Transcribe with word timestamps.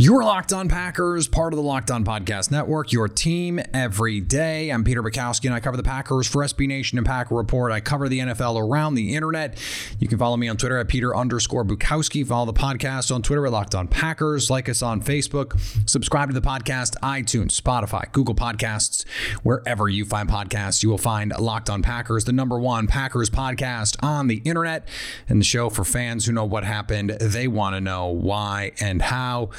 You're 0.00 0.24
Locked 0.24 0.54
On 0.54 0.66
Packers, 0.66 1.28
part 1.28 1.52
of 1.52 1.58
the 1.58 1.62
Locked 1.62 1.90
On 1.90 2.06
Podcast 2.06 2.50
Network, 2.50 2.90
your 2.90 3.06
team 3.06 3.60
every 3.74 4.22
day. 4.22 4.70
I'm 4.70 4.82
Peter 4.82 5.02
Bukowski, 5.02 5.44
and 5.44 5.52
I 5.52 5.60
cover 5.60 5.76
the 5.76 5.82
Packers 5.82 6.26
for 6.26 6.42
SB 6.42 6.66
Nation 6.66 6.96
and 6.96 7.06
Packer 7.06 7.34
Report. 7.34 7.70
I 7.70 7.80
cover 7.80 8.08
the 8.08 8.20
NFL 8.20 8.58
around 8.66 8.94
the 8.94 9.14
internet. 9.14 9.58
You 9.98 10.08
can 10.08 10.16
follow 10.16 10.38
me 10.38 10.48
on 10.48 10.56
Twitter 10.56 10.78
at 10.78 10.88
Peter 10.88 11.14
underscore 11.14 11.66
Bukowski. 11.66 12.26
Follow 12.26 12.46
the 12.46 12.58
podcast 12.58 13.14
on 13.14 13.20
Twitter 13.20 13.44
at 13.44 13.52
Locked 13.52 13.74
On 13.74 13.88
Packers. 13.88 14.48
Like 14.48 14.70
us 14.70 14.80
on 14.80 15.02
Facebook. 15.02 15.60
Subscribe 15.86 16.30
to 16.30 16.34
the 16.34 16.40
podcast, 16.40 16.96
iTunes, 17.02 17.60
Spotify, 17.60 18.10
Google 18.10 18.34
Podcasts, 18.34 19.06
wherever 19.42 19.86
you 19.86 20.06
find 20.06 20.30
podcasts. 20.30 20.82
You 20.82 20.88
will 20.88 20.96
find 20.96 21.30
Locked 21.38 21.68
On 21.68 21.82
Packers, 21.82 22.24
the 22.24 22.32
number 22.32 22.58
one 22.58 22.86
Packers 22.86 23.28
podcast 23.28 24.02
on 24.02 24.28
the 24.28 24.40
internet, 24.46 24.88
and 25.28 25.42
the 25.42 25.44
show 25.44 25.68
for 25.68 25.84
fans 25.84 26.24
who 26.24 26.32
know 26.32 26.46
what 26.46 26.64
happened. 26.64 27.10
They 27.10 27.46
want 27.46 27.76
to 27.76 27.82
know 27.82 28.06
why 28.06 28.72
and 28.80 29.02
how. 29.02 29.50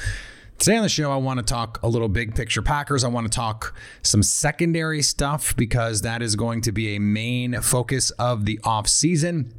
Today 0.62 0.76
on 0.76 0.84
the 0.84 0.88
show, 0.88 1.10
I 1.10 1.16
want 1.16 1.38
to 1.38 1.44
talk 1.44 1.80
a 1.82 1.88
little 1.88 2.08
big 2.08 2.36
picture 2.36 2.62
Packers. 2.62 3.02
I 3.02 3.08
want 3.08 3.26
to 3.26 3.36
talk 3.36 3.74
some 4.02 4.22
secondary 4.22 5.02
stuff 5.02 5.56
because 5.56 6.02
that 6.02 6.22
is 6.22 6.36
going 6.36 6.60
to 6.60 6.70
be 6.70 6.94
a 6.94 7.00
main 7.00 7.60
focus 7.60 8.10
of 8.12 8.44
the 8.44 8.58
offseason. 8.58 9.50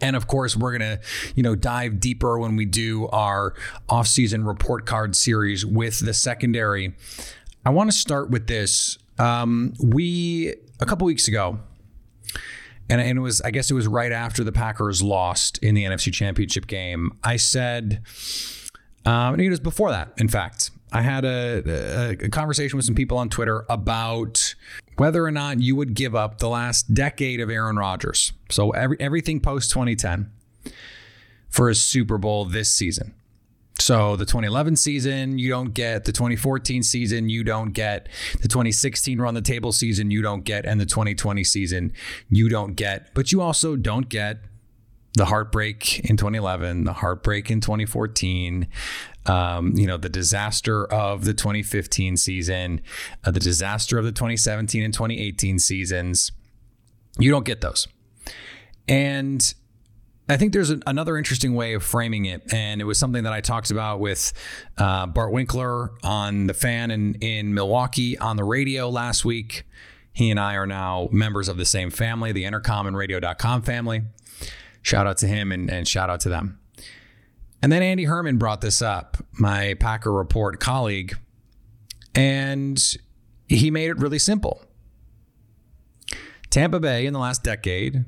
And 0.00 0.16
of 0.16 0.28
course, 0.28 0.56
we're 0.56 0.78
going 0.78 0.96
to, 0.96 1.00
you 1.34 1.42
know, 1.42 1.54
dive 1.54 2.00
deeper 2.00 2.38
when 2.38 2.56
we 2.56 2.64
do 2.64 3.06
our 3.08 3.52
offseason 3.90 4.46
report 4.46 4.86
card 4.86 5.14
series 5.14 5.66
with 5.66 6.00
the 6.00 6.14
secondary. 6.14 6.94
I 7.66 7.68
want 7.68 7.90
to 7.90 7.96
start 7.98 8.30
with 8.30 8.46
this. 8.46 8.96
Um, 9.18 9.74
we, 9.78 10.54
a 10.80 10.86
couple 10.86 11.04
weeks 11.04 11.28
ago, 11.28 11.60
and, 12.88 12.98
and 12.98 13.18
it 13.18 13.20
was, 13.20 13.42
I 13.42 13.50
guess 13.50 13.70
it 13.70 13.74
was 13.74 13.86
right 13.86 14.10
after 14.10 14.42
the 14.42 14.52
Packers 14.52 15.02
lost 15.02 15.58
in 15.58 15.74
the 15.74 15.84
NFC 15.84 16.10
Championship 16.10 16.66
game, 16.66 17.12
I 17.22 17.36
said, 17.36 18.00
um, 19.06 19.34
and 19.34 19.42
it 19.42 19.50
was 19.50 19.60
before 19.60 19.90
that, 19.90 20.12
in 20.18 20.28
fact. 20.28 20.70
I 20.92 21.02
had 21.02 21.24
a, 21.24 22.16
a, 22.20 22.28
conversation 22.30 22.76
with 22.76 22.84
some 22.84 22.96
people 22.96 23.16
on 23.16 23.28
Twitter 23.28 23.64
about 23.68 24.56
whether 24.96 25.24
or 25.24 25.30
not 25.30 25.60
you 25.60 25.76
would 25.76 25.94
give 25.94 26.16
up 26.16 26.38
the 26.38 26.48
last 26.48 26.92
decade 26.92 27.40
of 27.40 27.48
Aaron 27.48 27.76
Rodgers. 27.76 28.32
So 28.50 28.70
every, 28.70 28.96
everything 28.98 29.40
post 29.40 29.70
2010 29.70 30.30
for 31.48 31.68
a 31.68 31.74
Super 31.76 32.18
Bowl 32.18 32.44
this 32.44 32.72
season. 32.72 33.14
So 33.78 34.16
the 34.16 34.26
2011 34.26 34.76
season, 34.76 35.38
you 35.38 35.48
don't 35.48 35.72
get 35.72 36.04
the 36.04 36.12
2014 36.12 36.82
season, 36.82 37.30
you 37.30 37.42
don't 37.42 37.72
get 37.72 38.08
the 38.42 38.48
2016 38.48 39.20
run 39.20 39.32
the 39.34 39.40
table 39.40 39.72
season, 39.72 40.10
you 40.10 40.20
don't 40.20 40.44
get, 40.44 40.66
and 40.66 40.80
the 40.80 40.86
2020 40.86 41.42
season, 41.44 41.92
you 42.28 42.48
don't 42.48 42.74
get. 42.74 43.14
But 43.14 43.32
you 43.32 43.40
also 43.40 43.76
don't 43.76 44.08
get 44.08 44.42
the 45.14 45.24
heartbreak 45.24 46.00
in 46.00 46.16
2011, 46.16 46.84
the 46.84 46.92
heartbreak 46.92 47.50
in 47.50 47.60
2014, 47.60 48.68
um, 49.26 49.76
you 49.76 49.86
know, 49.86 49.96
the 49.96 50.08
disaster 50.08 50.84
of 50.92 51.24
the 51.24 51.34
2015 51.34 52.16
season, 52.16 52.80
uh, 53.24 53.30
the 53.30 53.40
disaster 53.40 53.98
of 53.98 54.04
the 54.04 54.12
2017 54.12 54.82
and 54.82 54.94
2018 54.94 55.58
seasons. 55.58 56.32
You 57.18 57.30
don't 57.30 57.44
get 57.44 57.60
those. 57.60 57.88
And 58.86 59.52
I 60.28 60.36
think 60.36 60.52
there's 60.52 60.70
an, 60.70 60.82
another 60.86 61.18
interesting 61.18 61.54
way 61.54 61.74
of 61.74 61.82
framing 61.82 62.24
it, 62.24 62.54
and 62.54 62.80
it 62.80 62.84
was 62.84 62.98
something 62.98 63.24
that 63.24 63.32
I 63.32 63.40
talked 63.40 63.72
about 63.72 63.98
with 63.98 64.32
uh, 64.78 65.06
Bart 65.06 65.32
Winkler 65.32 65.90
on 66.04 66.46
the 66.46 66.54
fan 66.54 66.92
in, 66.92 67.14
in 67.16 67.52
Milwaukee 67.52 68.16
on 68.16 68.36
the 68.36 68.44
radio 68.44 68.88
last 68.88 69.24
week. 69.24 69.64
He 70.12 70.30
and 70.30 70.38
I 70.38 70.54
are 70.54 70.66
now 70.66 71.08
members 71.10 71.48
of 71.48 71.56
the 71.56 71.64
same 71.64 71.90
family, 71.90 72.30
the 72.30 72.44
Entercom 72.44 72.86
and 72.86 72.96
Radio.com 72.96 73.62
family. 73.62 74.02
Shout 74.82 75.06
out 75.06 75.18
to 75.18 75.26
him 75.26 75.52
and, 75.52 75.70
and 75.70 75.86
shout 75.86 76.10
out 76.10 76.20
to 76.20 76.28
them. 76.28 76.58
And 77.62 77.70
then 77.70 77.82
Andy 77.82 78.04
Herman 78.04 78.38
brought 78.38 78.62
this 78.62 78.80
up, 78.80 79.18
my 79.32 79.74
Packer 79.74 80.12
Report 80.12 80.60
colleague, 80.60 81.18
and 82.14 82.82
he 83.48 83.70
made 83.70 83.90
it 83.90 83.98
really 83.98 84.18
simple. 84.18 84.62
Tampa 86.48 86.80
Bay 86.80 87.04
in 87.04 87.12
the 87.12 87.18
last 87.18 87.44
decade, 87.44 88.06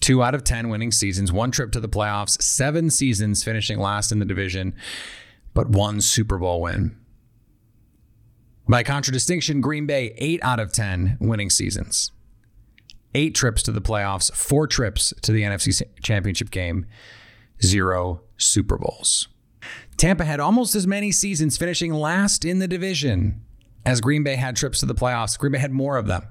two 0.00 0.22
out 0.22 0.34
of 0.34 0.44
10 0.44 0.68
winning 0.68 0.92
seasons, 0.92 1.32
one 1.32 1.50
trip 1.50 1.72
to 1.72 1.80
the 1.80 1.88
playoffs, 1.88 2.40
seven 2.42 2.90
seasons 2.90 3.42
finishing 3.42 3.78
last 3.78 4.12
in 4.12 4.18
the 4.18 4.24
division, 4.24 4.74
but 5.54 5.70
one 5.70 6.00
Super 6.00 6.38
Bowl 6.38 6.60
win. 6.60 6.96
By 8.68 8.82
contradistinction, 8.82 9.60
Green 9.60 9.86
Bay, 9.86 10.14
eight 10.18 10.40
out 10.44 10.60
of 10.60 10.72
10 10.72 11.16
winning 11.18 11.50
seasons 11.50 12.12
eight 13.14 13.34
trips 13.34 13.62
to 13.64 13.72
the 13.72 13.80
playoffs, 13.80 14.32
four 14.32 14.66
trips 14.66 15.12
to 15.22 15.32
the 15.32 15.42
NFC 15.42 15.82
Championship 16.02 16.50
game, 16.50 16.86
zero 17.62 18.22
Super 18.36 18.78
Bowls. 18.78 19.28
Tampa 19.96 20.24
had 20.24 20.40
almost 20.40 20.74
as 20.74 20.86
many 20.86 21.12
seasons 21.12 21.56
finishing 21.56 21.92
last 21.92 22.44
in 22.44 22.58
the 22.58 22.68
division 22.68 23.42
as 23.84 24.00
Green 24.00 24.22
Bay 24.22 24.36
had 24.36 24.56
trips 24.56 24.80
to 24.80 24.86
the 24.86 24.94
playoffs. 24.94 25.38
Green 25.38 25.52
Bay 25.52 25.58
had 25.58 25.72
more 25.72 25.96
of 25.96 26.06
them. 26.06 26.22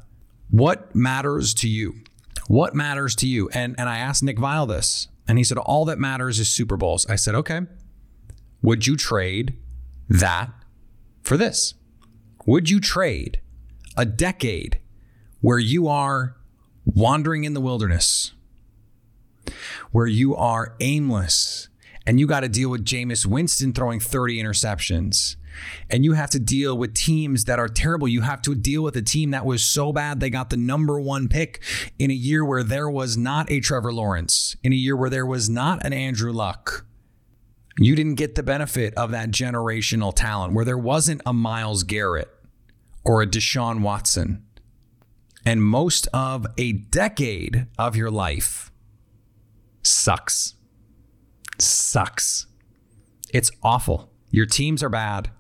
What 0.50 0.94
matters 0.96 1.54
to 1.56 1.70
you? 1.70 1.96
What 2.48 2.76
matters 2.76 3.16
to 3.18 3.28
you? 3.28 3.50
And 3.54 3.76
and 3.78 3.88
I 3.88 3.98
asked 4.00 4.24
Nick 4.24 4.40
Vile 4.40 4.66
this, 4.66 5.08
and 5.28 5.38
he 5.38 5.44
said 5.44 5.58
all 5.58 5.86
that 5.86 6.00
matters 6.00 6.40
is 6.40 6.50
Super 6.50 6.76
Bowls. 6.76 7.06
I 7.10 7.16
said, 7.16 7.36
okay. 7.36 7.62
Would 8.62 8.86
you 8.86 8.96
trade 8.96 9.58
that 10.10 10.52
for 11.24 11.38
this? 11.38 11.74
Would 12.46 12.70
you 12.70 12.80
trade 12.80 13.40
a 13.98 14.06
decade 14.06 14.80
where 15.40 15.60
you 15.60 15.88
are 15.88 16.36
wandering 16.86 17.44
in 17.44 17.54
the 17.54 17.62
wilderness, 17.62 18.34
where 19.92 20.08
you 20.08 20.36
are 20.36 20.76
aimless 20.80 21.70
and 22.06 22.20
you 22.20 22.28
got 22.28 22.42
to 22.42 22.50
deal 22.50 22.70
with 22.70 22.84
Jameis 22.84 23.26
Winston 23.26 23.74
throwing 23.74 24.00
30 24.00 24.42
interceptions. 24.42 25.36
And 25.90 26.06
you 26.06 26.14
have 26.14 26.30
to 26.32 26.40
deal 26.40 26.78
with 26.78 26.94
teams 26.94 27.46
that 27.46 27.60
are 27.60 27.68
terrible. 27.68 28.08
You 28.08 28.22
have 28.22 28.42
to 28.44 28.56
deal 28.56 28.82
with 28.84 28.96
a 28.96 29.02
team 29.02 29.32
that 29.32 29.46
was 29.46 29.64
so 29.64 29.92
bad 29.92 30.20
they 30.20 30.30
got 30.30 30.50
the 30.50 30.58
number 30.58 31.00
one 31.00 31.28
pick 31.28 31.62
in 32.00 32.10
a 32.10 32.16
year 32.16 32.44
where 32.44 32.64
there 32.64 32.90
was 32.90 33.18
not 33.18 33.52
a 33.52 33.60
Trevor 33.60 33.94
Lawrence, 33.94 34.56
in 34.64 34.72
a 34.72 34.76
year 34.76 34.96
where 34.96 35.10
there 35.10 35.26
was 35.26 35.50
not 35.50 35.86
an 35.86 35.94
Andrew 35.94 36.32
Luck. 36.32 36.86
You 37.78 37.96
didn't 37.96 38.16
get 38.16 38.36
the 38.36 38.44
benefit 38.44 38.94
of 38.96 39.12
that 39.12 39.32
generational 39.32 40.14
talent, 40.16 40.54
where 40.54 40.66
there 40.66 40.78
wasn't 40.78 41.22
a 41.26 41.34
Myles 41.34 41.84
Garrett 41.84 42.30
or 43.04 43.22
a 43.22 43.28
Deshaun 43.28 43.82
Watson 43.82 44.46
and 45.46 45.64
most 45.64 46.08
of 46.14 46.46
a 46.58 46.74
decade 46.74 47.68
of 47.78 47.96
your 47.96 48.12
life 48.12 48.72
sucks. 49.84 50.56
Sucks. 51.60 52.48
It's 53.34 53.52
awful. 53.64 54.12
Your 54.30 54.46
teams 54.46 54.84
are 54.84 54.90
bad. 54.90 55.32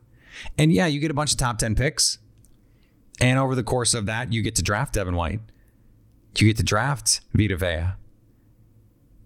And 0.58 0.72
yeah, 0.72 0.88
you 0.88 1.00
get 1.00 1.12
a 1.12 1.16
bunch 1.16 1.32
of 1.32 1.38
top 1.38 1.58
10 1.58 1.76
picks. 1.76 2.18
And 3.20 3.38
over 3.38 3.54
the 3.54 3.64
course 3.64 3.94
of 3.94 4.06
that, 4.08 4.34
you 4.34 4.42
get 4.42 4.56
to 4.56 4.64
draft 4.64 4.94
Devin 4.94 5.16
White. 5.16 5.42
You 6.38 6.48
get 6.48 6.58
to 6.58 6.64
draft 6.64 7.22
Vita 7.34 7.58
Vea. 7.58 7.94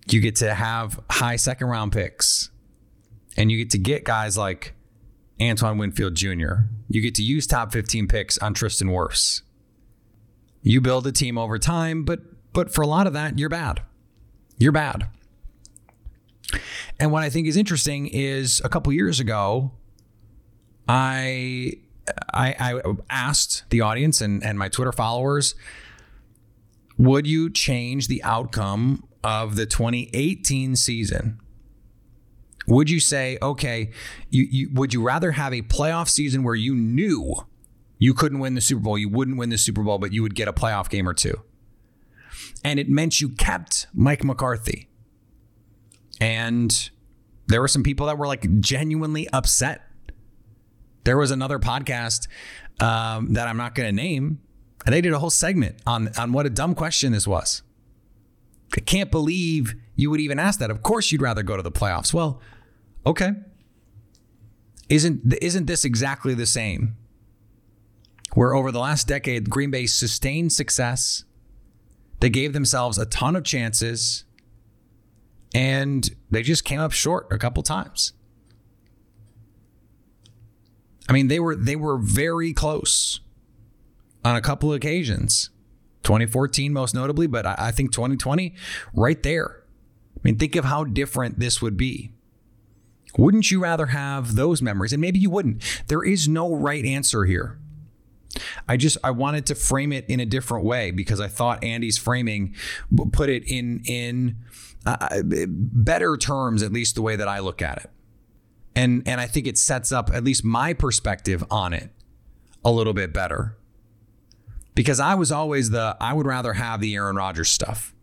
You 0.08 0.22
get 0.22 0.36
to 0.38 0.54
have 0.54 1.00
high 1.10 1.36
second 1.36 1.68
round 1.68 1.92
picks. 1.92 2.50
And 3.38 3.52
you 3.52 3.58
get 3.58 3.70
to 3.72 3.78
get 3.78 4.04
guys 4.04 4.38
like 4.38 4.74
Antoine 5.42 5.78
Winfield 5.78 6.16
Jr. 6.16 6.66
You 6.90 7.02
get 7.02 7.16
to 7.16 7.24
use 7.24 7.48
top 7.48 7.72
15 7.72 8.08
picks 8.08 8.38
on 8.38 8.54
Tristan 8.54 8.90
Wirfs. 8.90 9.42
You 10.66 10.82
build 10.82 11.06
a 11.06 11.12
team 11.12 11.38
over 11.38 11.60
time, 11.60 12.04
but 12.04 12.22
but 12.52 12.74
for 12.74 12.82
a 12.82 12.88
lot 12.88 13.06
of 13.06 13.14
that, 13.14 13.38
you're 13.38 13.50
bad. 13.50 13.84
You're 14.58 14.72
bad. 14.72 15.08
And 17.00 17.12
what 17.12 17.22
I 17.22 17.30
think 17.30 17.48
is 17.48 17.56
interesting 17.56 18.08
is 18.08 18.62
a 18.66 18.70
couple 18.70 18.92
years 18.92 19.20
ago, 19.20 19.74
I 20.90 21.74
I, 22.34 22.56
I 22.60 22.82
asked 23.12 23.66
the 23.70 23.82
audience 23.82 24.22
and, 24.22 24.44
and 24.44 24.58
my 24.58 24.68
Twitter 24.68 24.92
followers, 24.92 25.54
would 26.98 27.28
you 27.28 27.52
change 27.52 28.08
the 28.08 28.24
outcome 28.24 29.08
of 29.24 29.58
the 29.58 29.68
2018 29.68 30.76
season? 30.76 31.40
Would 32.68 32.90
you 32.90 33.00
say, 33.00 33.38
okay, 33.40 33.92
you, 34.32 34.48
you 34.50 34.70
would 34.74 34.96
you 34.96 35.04
rather 35.04 35.34
have 35.34 35.54
a 35.54 35.62
playoff 35.62 36.10
season 36.10 36.42
where 36.42 36.56
you 36.56 36.74
knew 36.74 37.36
you 38.06 38.14
couldn't 38.14 38.38
win 38.38 38.54
the 38.54 38.62
Super 38.62 38.82
Bowl. 38.82 39.00
You 39.00 39.10
wouldn't 39.10 39.36
win 39.36 39.50
the 39.50 39.58
Super 39.58 39.82
Bowl, 39.82 39.98
but 39.98 40.14
you 40.14 40.22
would 40.22 40.36
get 40.36 40.48
a 40.48 40.54
playoff 40.54 40.92
game 40.92 41.10
or 41.10 41.14
two. 41.16 41.42
And 42.64 42.80
it 42.80 42.88
meant 42.88 43.20
you 43.20 43.30
kept 43.30 43.88
Mike 43.96 44.24
McCarthy. 44.24 44.90
And 46.22 46.92
there 47.48 47.62
were 47.62 47.68
some 47.68 47.82
people 47.82 48.06
that 48.06 48.20
were 48.20 48.28
like 48.28 48.60
genuinely 48.60 49.28
upset. 49.30 49.90
There 51.04 51.18
was 51.18 51.32
another 51.32 51.58
podcast 51.58 52.28
um, 52.80 53.34
that 53.34 53.48
I'm 53.48 53.58
not 53.58 53.74
going 53.74 53.90
to 53.90 53.96
name, 53.96 54.40
and 54.86 54.94
they 54.94 55.02
did 55.02 55.12
a 55.14 55.18
whole 55.18 55.32
segment 55.32 55.78
on 55.88 56.10
on 56.16 56.32
what 56.32 56.46
a 56.46 56.52
dumb 56.52 56.76
question 56.76 57.12
this 57.12 57.26
was. 57.26 57.64
I 58.78 58.82
can't 58.82 59.10
believe 59.10 59.74
you 59.96 60.12
would 60.12 60.20
even 60.20 60.38
ask 60.38 60.60
that. 60.60 60.70
Of 60.70 60.84
course, 60.84 61.12
you'd 61.12 61.24
rather 61.24 61.42
go 61.42 61.58
to 61.58 61.64
the 61.64 61.72
playoffs. 61.72 62.14
Well, 62.14 62.40
okay. 63.04 63.32
Isn't 64.90 65.34
isn't 65.42 65.66
this 65.66 65.86
exactly 65.86 66.36
the 66.36 66.46
same? 66.46 66.98
Where 68.36 68.54
over 68.54 68.72
the 68.72 68.80
last 68.80 69.08
decade, 69.08 69.50
Green 69.50 69.72
Bay 69.72 69.88
sustained 69.88 70.52
success. 70.52 71.24
They 72.20 72.30
gave 72.30 72.54
themselves 72.54 72.98
a 72.98 73.06
ton 73.06 73.36
of 73.36 73.44
chances, 73.44 74.26
and 75.54 76.10
they 76.30 76.44
just 76.44 76.66
came 76.66 76.80
up 76.80 76.92
short 76.92 77.28
a 77.32 77.38
couple 77.38 77.64
times. 77.64 78.14
I 81.08 81.14
mean, 81.14 81.30
they 81.30 81.40
were 81.40 81.56
they 81.56 81.78
were 81.78 81.98
very 81.98 82.52
close 82.52 83.22
on 84.24 84.36
a 84.36 84.42
couple 84.42 84.72
of 84.72 84.76
occasions. 84.76 85.50
2014 86.04 86.74
most 86.74 86.94
notably, 86.94 87.28
but 87.28 87.46
I, 87.46 87.56
I 87.58 87.72
think 87.72 87.92
2020 87.92 88.54
right 88.94 89.22
there. 89.24 89.64
I 90.16 90.20
mean, 90.24 90.38
think 90.38 90.56
of 90.56 90.66
how 90.66 90.84
different 90.84 91.40
this 91.40 91.62
would 91.62 91.78
be. 91.78 92.12
Wouldn't 93.18 93.50
you 93.50 93.62
rather 93.62 93.88
have 93.88 94.36
those 94.36 94.62
memories? 94.62 94.92
And 94.92 95.02
maybe 95.02 95.20
you 95.20 95.30
wouldn't. 95.30 95.64
There 95.88 96.04
is 96.04 96.28
no 96.28 96.54
right 96.54 96.84
answer 96.84 97.24
here. 97.24 97.60
I 98.68 98.78
just 98.78 98.98
I 99.04 99.12
wanted 99.12 99.46
to 99.48 99.56
frame 99.56 99.92
it 99.92 100.06
in 100.10 100.20
a 100.20 100.26
different 100.26 100.66
way 100.66 100.92
because 100.92 101.20
I 101.20 101.28
thought 101.28 101.64
Andy's 101.64 101.98
framing 101.98 102.56
put 103.12 103.30
it 103.30 103.44
in 103.48 103.82
in 103.86 104.38
uh, 104.86 105.22
better 105.24 106.18
terms, 106.18 106.62
at 106.62 106.72
least 106.72 106.96
the 106.96 107.02
way 107.02 107.16
that 107.16 107.28
I 107.28 107.40
look 107.40 107.62
at 107.62 107.78
it, 107.78 107.90
and 108.76 109.04
and 109.08 109.20
I 109.20 109.26
think 109.26 109.48
it 109.48 109.58
sets 109.58 109.92
up 109.92 110.10
at 110.14 110.24
least 110.24 110.44
my 110.44 110.74
perspective 110.74 111.44
on 111.50 111.74
it 111.74 111.92
a 112.64 112.72
little 112.72 112.94
bit 112.94 113.14
better 113.14 113.58
because 114.76 115.00
I 115.00 115.16
was 115.16 115.32
always 115.32 115.70
the 115.70 115.98
I 116.00 116.14
would 116.14 116.26
rather 116.26 116.54
have 116.54 116.82
the 116.82 116.94
Aaron 116.96 117.16
Rodgers 117.16 117.50
stuff. 117.50 117.94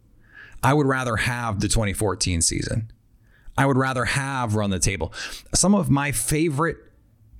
I 0.62 0.74
would 0.74 0.86
rather 0.86 1.16
have 1.16 1.60
the 1.60 1.68
2014 1.68 2.40
season. 2.40 2.90
I 3.56 3.66
would 3.66 3.76
rather 3.76 4.06
have 4.06 4.54
run 4.54 4.70
the 4.70 4.78
table. 4.78 5.12
Some 5.54 5.74
of 5.74 5.90
my 5.90 6.12
favorite 6.12 6.78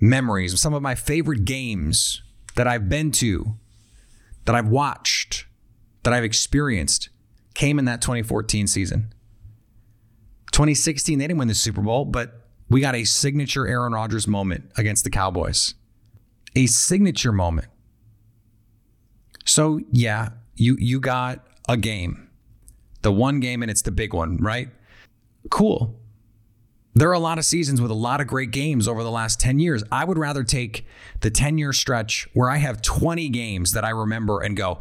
memories, 0.01 0.61
some 0.61 0.75
of 0.75 0.83
my 0.83 0.95
favorite 0.95 1.45
games 1.45 2.23
that 2.55 2.67
I've 2.67 2.89
been 2.89 3.11
to, 3.13 3.57
that 4.45 4.55
I've 4.55 4.69
watched, 4.69 5.47
that 6.03 6.13
I've 6.13 6.25
experienced 6.25 7.09
came 7.55 7.79
in 7.79 7.85
that 7.85 8.01
2014 8.01 8.67
season. 8.67 9.13
2016, 10.53 11.19
they 11.19 11.27
didn't 11.27 11.39
win 11.39 11.49
the 11.49 11.55
Super 11.55 11.81
Bowl, 11.81 12.05
but 12.05 12.43
we 12.69 12.81
got 12.81 12.95
a 12.95 13.05
signature 13.05 13.67
Aaron 13.67 13.93
Rodgers 13.93 14.27
moment 14.27 14.71
against 14.77 15.05
the 15.05 15.11
Cowboys. 15.11 15.75
A 16.55 16.67
signature 16.67 17.33
moment. 17.33 17.69
So, 19.45 19.81
yeah, 19.91 20.31
you 20.55 20.77
you 20.79 21.01
got 21.01 21.47
a 21.69 21.77
game. 21.77 22.29
The 23.03 23.13
one 23.13 23.41
game 23.41 23.63
and 23.63 23.71
it's 23.71 23.83
the 23.83 23.91
big 23.91 24.15
one, 24.15 24.37
right? 24.37 24.69
Cool. 25.51 25.99
There 26.95 27.09
are 27.09 27.15
a 27.15 27.19
lot 27.19 27.39
of 27.39 27.45
seasons 27.45 27.81
with 27.81 27.91
a 27.91 27.95
lot 27.95 28.21
of 28.21 28.27
great 28.27 28.51
games 28.51 28.87
over 28.87 29.03
the 29.03 29.11
last 29.11 29.41
10 29.41 29.59
years. 29.59 29.83
I 29.91 30.05
would 30.05 30.19
rather 30.19 30.45
take 30.45 30.87
the 31.21 31.31
10 31.31 31.57
year 31.57 31.73
stretch 31.73 32.29
where 32.35 32.51
I 32.51 32.59
have 32.59 32.83
20 32.83 33.29
games 33.31 33.73
that 33.73 33.85
I 33.85 33.91
remember 33.91 34.41
and 34.41 34.57
go, 34.57 34.81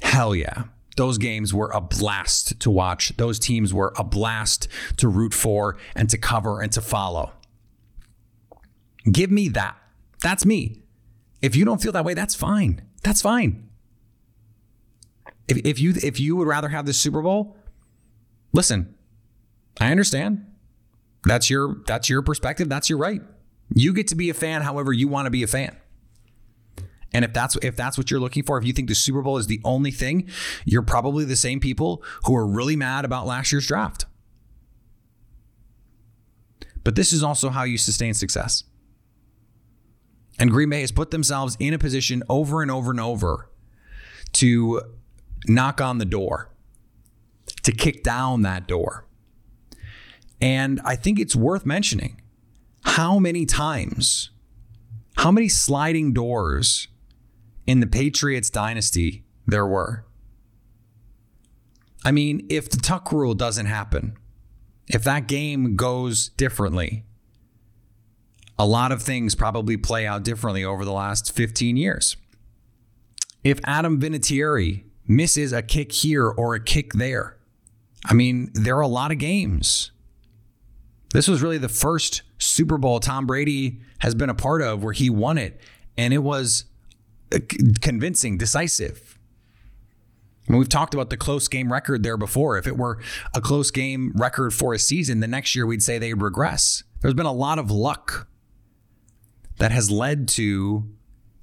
hell 0.00 0.34
yeah. 0.34 0.64
Those 0.96 1.18
games 1.18 1.52
were 1.52 1.70
a 1.72 1.80
blast 1.80 2.58
to 2.60 2.70
watch. 2.70 3.14
Those 3.18 3.38
teams 3.38 3.74
were 3.74 3.92
a 3.98 4.04
blast 4.04 4.66
to 4.96 5.08
root 5.08 5.34
for 5.34 5.76
and 5.94 6.08
to 6.08 6.16
cover 6.16 6.62
and 6.62 6.72
to 6.72 6.80
follow. 6.80 7.32
Give 9.10 9.30
me 9.30 9.48
that. 9.50 9.76
That's 10.22 10.46
me. 10.46 10.82
If 11.42 11.54
you 11.54 11.66
don't 11.66 11.82
feel 11.82 11.92
that 11.92 12.04
way, 12.04 12.14
that's 12.14 12.34
fine. 12.34 12.80
That's 13.02 13.20
fine. 13.20 13.68
If, 15.48 15.58
if 15.58 15.78
you 15.78 15.94
if 16.02 16.18
you 16.18 16.34
would 16.36 16.48
rather 16.48 16.70
have 16.70 16.86
the 16.86 16.92
Super 16.94 17.22
Bowl, 17.22 17.56
listen, 18.52 18.94
I 19.78 19.90
understand. 19.90 20.44
That's 21.26 21.50
your 21.50 21.76
that's 21.86 22.08
your 22.08 22.22
perspective. 22.22 22.68
That's 22.68 22.88
your 22.88 22.98
right. 22.98 23.20
You 23.74 23.92
get 23.92 24.08
to 24.08 24.14
be 24.14 24.30
a 24.30 24.34
fan 24.34 24.62
however 24.62 24.92
you 24.92 25.08
want 25.08 25.26
to 25.26 25.30
be 25.30 25.42
a 25.42 25.48
fan. 25.48 25.76
And 27.12 27.24
if 27.24 27.32
that's 27.32 27.56
if 27.62 27.76
that's 27.76 27.98
what 27.98 28.10
you're 28.10 28.20
looking 28.20 28.44
for, 28.44 28.58
if 28.58 28.64
you 28.64 28.72
think 28.72 28.88
the 28.88 28.94
Super 28.94 29.22
Bowl 29.22 29.36
is 29.36 29.48
the 29.48 29.60
only 29.64 29.90
thing, 29.90 30.28
you're 30.64 30.82
probably 30.82 31.24
the 31.24 31.36
same 31.36 31.58
people 31.58 32.02
who 32.24 32.36
are 32.36 32.46
really 32.46 32.76
mad 32.76 33.04
about 33.04 33.26
last 33.26 33.50
year's 33.50 33.66
draft. 33.66 34.06
But 36.84 36.94
this 36.94 37.12
is 37.12 37.24
also 37.24 37.50
how 37.50 37.64
you 37.64 37.78
sustain 37.78 38.14
success. 38.14 38.62
And 40.38 40.50
Green 40.50 40.70
Bay 40.70 40.82
has 40.82 40.92
put 40.92 41.10
themselves 41.10 41.56
in 41.58 41.74
a 41.74 41.78
position 41.78 42.22
over 42.28 42.62
and 42.62 42.70
over 42.70 42.92
and 42.92 43.00
over 43.00 43.50
to 44.34 44.82
knock 45.48 45.80
on 45.80 45.98
the 45.98 46.04
door, 46.04 46.50
to 47.62 47.72
kick 47.72 48.04
down 48.04 48.42
that 48.42 48.68
door. 48.68 49.05
And 50.40 50.80
I 50.84 50.96
think 50.96 51.18
it's 51.18 51.36
worth 51.36 51.64
mentioning 51.64 52.20
how 52.82 53.18
many 53.18 53.46
times, 53.46 54.30
how 55.16 55.30
many 55.30 55.48
sliding 55.48 56.12
doors 56.12 56.88
in 57.66 57.80
the 57.80 57.86
Patriots 57.86 58.50
dynasty 58.50 59.24
there 59.46 59.66
were. 59.66 60.04
I 62.04 62.12
mean, 62.12 62.46
if 62.48 62.70
the 62.70 62.76
tuck 62.76 63.10
rule 63.10 63.34
doesn't 63.34 63.66
happen, 63.66 64.16
if 64.88 65.02
that 65.04 65.26
game 65.26 65.74
goes 65.74 66.28
differently, 66.28 67.04
a 68.58 68.66
lot 68.66 68.92
of 68.92 69.02
things 69.02 69.34
probably 69.34 69.76
play 69.76 70.06
out 70.06 70.22
differently 70.22 70.64
over 70.64 70.84
the 70.84 70.92
last 70.92 71.32
15 71.32 71.76
years. 71.76 72.16
If 73.42 73.60
Adam 73.64 74.00
Vinatieri 74.00 74.84
misses 75.06 75.52
a 75.52 75.62
kick 75.62 75.92
here 75.92 76.28
or 76.28 76.54
a 76.54 76.62
kick 76.62 76.92
there, 76.94 77.36
I 78.04 78.14
mean, 78.14 78.50
there 78.54 78.76
are 78.76 78.82
a 78.82 78.88
lot 78.88 79.10
of 79.10 79.18
games 79.18 79.90
this 81.16 81.28
was 81.28 81.40
really 81.40 81.56
the 81.56 81.70
first 81.70 82.20
Super 82.36 82.76
Bowl 82.76 83.00
Tom 83.00 83.26
Brady 83.26 83.80
has 84.00 84.14
been 84.14 84.28
a 84.28 84.34
part 84.34 84.60
of 84.60 84.84
where 84.84 84.92
he 84.92 85.08
won 85.08 85.38
it, 85.38 85.58
and 85.96 86.12
it 86.12 86.18
was 86.18 86.66
uh, 87.34 87.38
convincing, 87.80 88.36
decisive. 88.36 89.18
I 90.46 90.52
mean, 90.52 90.58
we've 90.58 90.68
talked 90.68 90.92
about 90.92 91.08
the 91.08 91.16
close 91.16 91.48
game 91.48 91.72
record 91.72 92.02
there 92.02 92.18
before. 92.18 92.58
If 92.58 92.66
it 92.66 92.76
were 92.76 93.00
a 93.34 93.40
close 93.40 93.70
game 93.70 94.12
record 94.14 94.52
for 94.52 94.74
a 94.74 94.78
season, 94.78 95.20
the 95.20 95.26
next 95.26 95.54
year 95.54 95.64
we'd 95.64 95.82
say 95.82 95.96
they'd 95.96 96.20
regress. 96.20 96.84
There's 97.00 97.14
been 97.14 97.24
a 97.24 97.32
lot 97.32 97.58
of 97.58 97.70
luck 97.70 98.28
that 99.58 99.72
has 99.72 99.90
led 99.90 100.28
to 100.28 100.86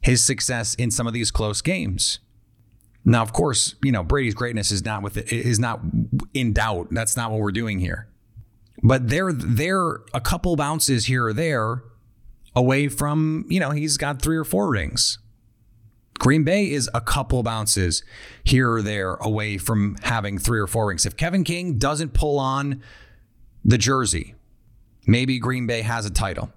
his 0.04 0.24
success 0.24 0.76
in 0.76 0.92
some 0.92 1.08
of 1.08 1.14
these 1.14 1.32
close 1.32 1.64
games. 1.64 2.20
Now, 3.04 3.24
of 3.24 3.34
course, 3.34 3.74
you 3.84 3.92
know 3.92 4.04
Brady's 4.04 4.36
greatness 4.36 4.72
is 4.72 4.86
not 4.86 5.02
with 5.02 5.18
is 5.34 5.58
not 5.58 5.82
in 6.36 6.54
doubt. 6.54 6.90
That's 6.92 7.18
not 7.18 7.32
what 7.32 7.40
we're 7.40 7.52
doing 7.52 7.80
here. 7.80 8.08
But 8.84 9.08
they're 9.08 9.32
they're 9.32 10.02
a 10.14 10.22
couple 10.22 10.56
bounces 10.58 11.06
here 11.06 11.28
or 11.28 11.34
there 11.34 11.84
away 12.56 12.90
from, 12.90 13.46
you 13.50 13.60
know, 13.60 13.72
he's 13.72 13.98
got 13.98 14.22
three 14.22 14.38
or 14.38 14.44
four 14.44 14.70
rings. 14.70 15.18
Green 16.20 16.44
Bay 16.44 16.70
is 16.70 16.90
a 16.94 17.02
couple 17.02 17.42
bounces 17.44 18.04
here 18.44 18.72
or 18.72 18.82
there 18.82 19.16
away 19.16 19.58
from 19.58 19.96
having 20.04 20.38
three 20.38 20.60
or 20.60 20.68
four 20.68 20.88
rings. 20.88 21.06
If 21.06 21.18
Kevin 21.18 21.44
King 21.44 21.80
doesn't 21.80 22.14
pull 22.14 22.40
on 22.40 22.84
the 23.66 23.78
jersey, 23.78 24.36
maybe 25.08 25.40
Green 25.40 25.66
Bay 25.66 25.82
has 25.82 26.06
a 26.06 26.12
title. 26.12 26.52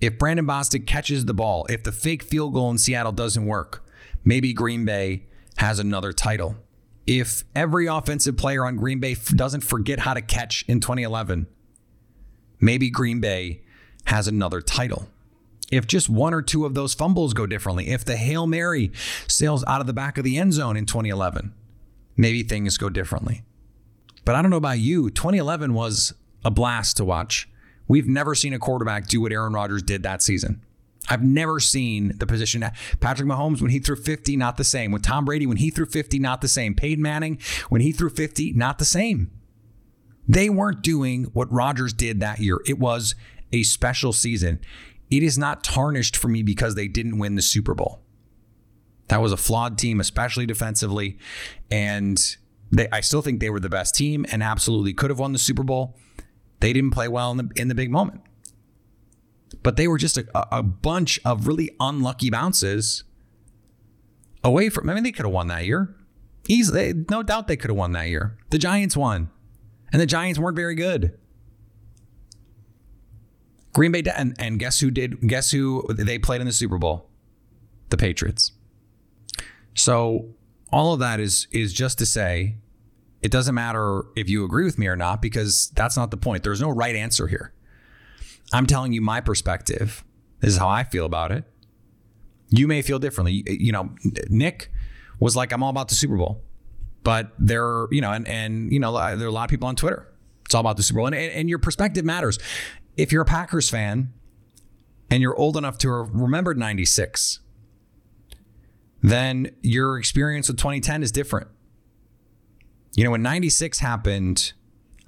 If 0.00 0.18
Brandon 0.18 0.46
Bostick 0.46 0.86
catches 0.86 1.24
the 1.24 1.34
ball, 1.34 1.66
if 1.68 1.82
the 1.82 1.92
fake 1.92 2.22
field 2.22 2.52
goal 2.52 2.70
in 2.70 2.78
Seattle 2.78 3.12
doesn't 3.12 3.46
work, 3.46 3.84
maybe 4.24 4.52
Green 4.52 4.84
Bay 4.84 5.26
has 5.56 5.78
another 5.78 6.12
title 6.12 6.56
if 7.08 7.42
every 7.56 7.86
offensive 7.86 8.36
player 8.36 8.66
on 8.66 8.76
Green 8.76 9.00
Bay 9.00 9.16
doesn't 9.34 9.62
forget 9.62 10.00
how 10.00 10.12
to 10.12 10.20
catch 10.20 10.62
in 10.68 10.78
2011, 10.78 11.46
maybe 12.60 12.90
Green 12.90 13.18
Bay 13.18 13.62
has 14.04 14.28
another 14.28 14.60
title. 14.60 15.08
If 15.72 15.86
just 15.86 16.10
one 16.10 16.34
or 16.34 16.42
two 16.42 16.66
of 16.66 16.74
those 16.74 16.92
fumbles 16.92 17.32
go 17.32 17.46
differently, 17.46 17.88
if 17.88 18.04
the 18.04 18.18
Hail 18.18 18.46
Mary 18.46 18.92
sails 19.26 19.64
out 19.66 19.80
of 19.80 19.86
the 19.86 19.94
back 19.94 20.18
of 20.18 20.24
the 20.24 20.36
end 20.36 20.52
zone 20.52 20.76
in 20.76 20.84
2011, 20.84 21.54
maybe 22.14 22.42
things 22.42 22.76
go 22.76 22.90
differently. 22.90 23.42
But 24.26 24.34
I 24.34 24.42
don't 24.42 24.50
know 24.50 24.58
about 24.58 24.78
you, 24.78 25.08
2011 25.08 25.72
was 25.72 26.12
a 26.44 26.50
blast 26.50 26.98
to 26.98 27.06
watch. 27.06 27.48
We've 27.86 28.06
never 28.06 28.34
seen 28.34 28.52
a 28.52 28.58
quarterback 28.58 29.08
do 29.08 29.22
what 29.22 29.32
Aaron 29.32 29.54
Rodgers 29.54 29.82
did 29.82 30.02
that 30.02 30.22
season. 30.22 30.60
I've 31.08 31.22
never 31.22 31.58
seen 31.60 32.12
the 32.18 32.26
position. 32.26 32.64
Patrick 33.00 33.28
Mahomes, 33.28 33.60
when 33.60 33.70
he 33.70 33.78
threw 33.78 33.96
50, 33.96 34.36
not 34.36 34.56
the 34.56 34.64
same. 34.64 34.92
With 34.92 35.02
Tom 35.02 35.24
Brady, 35.24 35.46
when 35.46 35.56
he 35.56 35.70
threw 35.70 35.86
50, 35.86 36.18
not 36.18 36.40
the 36.40 36.48
same. 36.48 36.74
Peyton 36.74 37.02
Manning, 37.02 37.40
when 37.68 37.80
he 37.80 37.92
threw 37.92 38.10
50, 38.10 38.52
not 38.52 38.78
the 38.78 38.84
same. 38.84 39.30
They 40.26 40.50
weren't 40.50 40.82
doing 40.82 41.24
what 41.32 41.50
Rodgers 41.50 41.92
did 41.92 42.20
that 42.20 42.38
year. 42.38 42.60
It 42.66 42.78
was 42.78 43.14
a 43.52 43.62
special 43.62 44.12
season. 44.12 44.60
It 45.10 45.22
is 45.22 45.38
not 45.38 45.64
tarnished 45.64 46.16
for 46.16 46.28
me 46.28 46.42
because 46.42 46.74
they 46.74 46.86
didn't 46.86 47.18
win 47.18 47.34
the 47.34 47.42
Super 47.42 47.74
Bowl. 47.74 48.02
That 49.08 49.22
was 49.22 49.32
a 49.32 49.38
flawed 49.38 49.78
team, 49.78 50.00
especially 50.00 50.44
defensively. 50.44 51.18
And 51.70 52.20
they, 52.70 52.88
I 52.92 53.00
still 53.00 53.22
think 53.22 53.40
they 53.40 53.48
were 53.48 53.60
the 53.60 53.70
best 53.70 53.94
team 53.94 54.26
and 54.30 54.42
absolutely 54.42 54.92
could 54.92 55.08
have 55.08 55.18
won 55.18 55.32
the 55.32 55.38
Super 55.38 55.62
Bowl. 55.62 55.96
They 56.60 56.74
didn't 56.74 56.90
play 56.90 57.08
well 57.08 57.30
in 57.30 57.38
the, 57.38 57.50
in 57.56 57.68
the 57.68 57.74
big 57.74 57.90
moment 57.90 58.20
but 59.62 59.76
they 59.76 59.88
were 59.88 59.98
just 59.98 60.18
a, 60.18 60.26
a 60.56 60.62
bunch 60.62 61.20
of 61.24 61.46
really 61.46 61.70
unlucky 61.80 62.30
bounces 62.30 63.04
away 64.44 64.68
from. 64.68 64.88
I 64.88 64.94
mean, 64.94 65.04
they 65.04 65.12
could 65.12 65.24
have 65.24 65.32
won 65.32 65.48
that 65.48 65.64
year. 65.66 65.94
Easily, 66.48 66.94
no 67.10 67.22
doubt 67.22 67.46
they 67.46 67.56
could 67.56 67.70
have 67.70 67.76
won 67.76 67.92
that 67.92 68.08
year. 68.08 68.38
The 68.50 68.58
Giants 68.58 68.96
won, 68.96 69.30
and 69.92 70.00
the 70.00 70.06
Giants 70.06 70.38
weren't 70.38 70.56
very 70.56 70.74
good. 70.74 71.18
Green 73.74 73.92
Bay 73.92 74.02
and, 74.16 74.34
and 74.38 74.58
guess 74.58 74.80
who 74.80 74.90
did? 74.90 75.20
Guess 75.28 75.50
who 75.50 75.84
they 75.88 76.18
played 76.18 76.40
in 76.40 76.46
the 76.46 76.52
Super 76.52 76.78
Bowl? 76.78 77.10
The 77.90 77.96
Patriots. 77.96 78.52
So 79.74 80.34
all 80.72 80.94
of 80.94 81.00
that 81.00 81.20
is 81.20 81.46
is 81.52 81.72
just 81.72 81.98
to 81.98 82.06
say, 82.06 82.56
it 83.22 83.30
doesn't 83.30 83.54
matter 83.54 84.04
if 84.16 84.28
you 84.28 84.44
agree 84.44 84.64
with 84.64 84.78
me 84.78 84.86
or 84.86 84.96
not 84.96 85.20
because 85.20 85.70
that's 85.74 85.96
not 85.96 86.10
the 86.10 86.16
point. 86.16 86.42
There's 86.42 86.60
no 86.60 86.70
right 86.70 86.96
answer 86.96 87.28
here. 87.28 87.52
I'm 88.52 88.66
telling 88.66 88.92
you 88.92 89.00
my 89.00 89.20
perspective. 89.20 90.04
This 90.40 90.52
is 90.52 90.58
how 90.58 90.68
I 90.68 90.84
feel 90.84 91.04
about 91.04 91.32
it. 91.32 91.44
You 92.50 92.66
may 92.66 92.82
feel 92.82 92.98
differently. 92.98 93.44
You 93.46 93.72
know, 93.72 93.90
Nick 94.28 94.72
was 95.20 95.36
like, 95.36 95.52
I'm 95.52 95.62
all 95.62 95.70
about 95.70 95.88
the 95.88 95.94
Super 95.94 96.16
Bowl. 96.16 96.42
But 97.02 97.32
there, 97.38 97.64
are, 97.64 97.88
you 97.90 98.00
know, 98.00 98.12
and, 98.12 98.26
and 98.26 98.72
you 98.72 98.80
know, 98.80 98.92
there 98.92 99.26
are 99.26 99.30
a 99.30 99.32
lot 99.32 99.44
of 99.44 99.50
people 99.50 99.68
on 99.68 99.76
Twitter. 99.76 100.08
It's 100.44 100.54
all 100.54 100.60
about 100.60 100.76
the 100.76 100.82
Super 100.82 100.98
Bowl. 100.98 101.06
And, 101.06 101.14
and 101.14 101.48
your 101.48 101.58
perspective 101.58 102.04
matters. 102.04 102.38
If 102.96 103.12
you're 103.12 103.22
a 103.22 103.26
Packers 103.26 103.68
fan 103.68 104.12
and 105.10 105.22
you're 105.22 105.36
old 105.36 105.56
enough 105.56 105.78
to 105.78 105.98
have 105.98 106.10
remembered 106.12 106.58
96, 106.58 107.40
then 109.02 109.50
your 109.62 109.98
experience 109.98 110.48
with 110.48 110.56
2010 110.58 111.02
is 111.02 111.12
different. 111.12 111.48
You 112.94 113.04
know, 113.04 113.10
when 113.10 113.22
96 113.22 113.78
happened, 113.78 114.52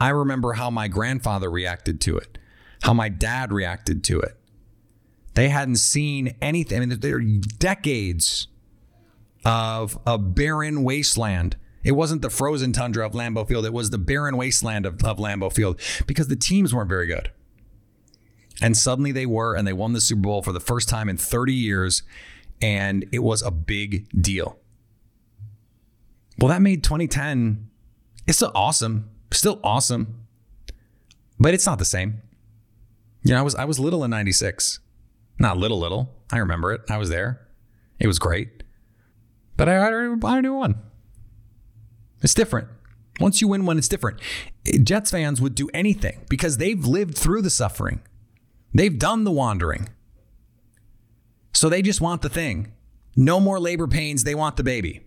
I 0.00 0.10
remember 0.10 0.52
how 0.54 0.70
my 0.70 0.88
grandfather 0.88 1.50
reacted 1.50 2.00
to 2.02 2.16
it, 2.16 2.38
how 2.82 2.94
my 2.94 3.08
dad 3.08 3.52
reacted 3.52 4.04
to 4.04 4.20
it. 4.20 4.36
They 5.34 5.48
hadn't 5.48 5.76
seen 5.76 6.34
anything. 6.40 6.76
I 6.76 6.84
mean, 6.84 7.00
there 7.00 7.16
are 7.16 7.20
decades 7.20 8.48
of 9.44 9.98
a 10.06 10.18
barren 10.18 10.82
wasteland. 10.82 11.56
It 11.82 11.92
wasn't 11.92 12.22
the 12.22 12.30
frozen 12.30 12.72
tundra 12.72 13.06
of 13.06 13.12
Lambeau 13.12 13.46
Field. 13.46 13.64
It 13.64 13.72
was 13.72 13.90
the 13.90 13.98
barren 13.98 14.36
wasteland 14.36 14.86
of, 14.86 15.02
of 15.04 15.18
Lambeau 15.18 15.52
Field 15.52 15.80
because 16.06 16.28
the 16.28 16.36
teams 16.36 16.74
weren't 16.74 16.88
very 16.88 17.06
good. 17.06 17.30
And 18.60 18.76
suddenly 18.76 19.12
they 19.12 19.24
were, 19.24 19.54
and 19.54 19.66
they 19.66 19.72
won 19.72 19.94
the 19.94 20.00
Super 20.00 20.20
Bowl 20.20 20.42
for 20.42 20.52
the 20.52 20.60
first 20.60 20.88
time 20.88 21.08
in 21.08 21.16
30 21.16 21.54
years. 21.54 22.02
And 22.60 23.06
it 23.12 23.20
was 23.20 23.40
a 23.40 23.50
big 23.50 24.08
deal. 24.20 24.58
Well, 26.38 26.48
that 26.48 26.60
made 26.60 26.84
2010, 26.84 27.70
it's 28.26 28.38
still 28.38 28.52
awesome, 28.54 29.10
still 29.30 29.60
awesome, 29.64 30.26
but 31.38 31.54
it's 31.54 31.66
not 31.66 31.78
the 31.78 31.84
same. 31.84 32.22
You 33.22 33.34
know, 33.34 33.40
I 33.40 33.42
was 33.42 33.54
I 33.54 33.64
was 33.64 33.78
little 33.78 34.04
in 34.04 34.10
96. 34.10 34.80
Not 35.38 35.56
little, 35.56 35.78
little. 35.78 36.14
I 36.30 36.38
remember 36.38 36.72
it. 36.72 36.82
I 36.90 36.98
was 36.98 37.08
there. 37.08 37.46
It 37.98 38.06
was 38.06 38.18
great. 38.18 38.62
But 39.56 39.68
I 39.68 39.76
already, 39.76 40.20
I 40.22 40.32
already 40.32 40.48
won. 40.48 40.76
It's 42.22 42.34
different. 42.34 42.68
Once 43.18 43.40
you 43.40 43.48
win 43.48 43.66
one, 43.66 43.78
it's 43.78 43.88
different. 43.88 44.20
Jets 44.82 45.10
fans 45.10 45.40
would 45.40 45.54
do 45.54 45.68
anything 45.74 46.24
because 46.28 46.56
they've 46.56 46.84
lived 46.84 47.16
through 47.16 47.42
the 47.42 47.50
suffering. 47.50 48.00
They've 48.72 48.98
done 48.98 49.24
the 49.24 49.30
wandering. 49.30 49.88
So 51.52 51.68
they 51.68 51.82
just 51.82 52.00
want 52.00 52.22
the 52.22 52.28
thing. 52.28 52.72
No 53.16 53.40
more 53.40 53.58
labor 53.58 53.86
pains. 53.86 54.24
They 54.24 54.34
want 54.34 54.56
the 54.56 54.62
baby. 54.62 55.02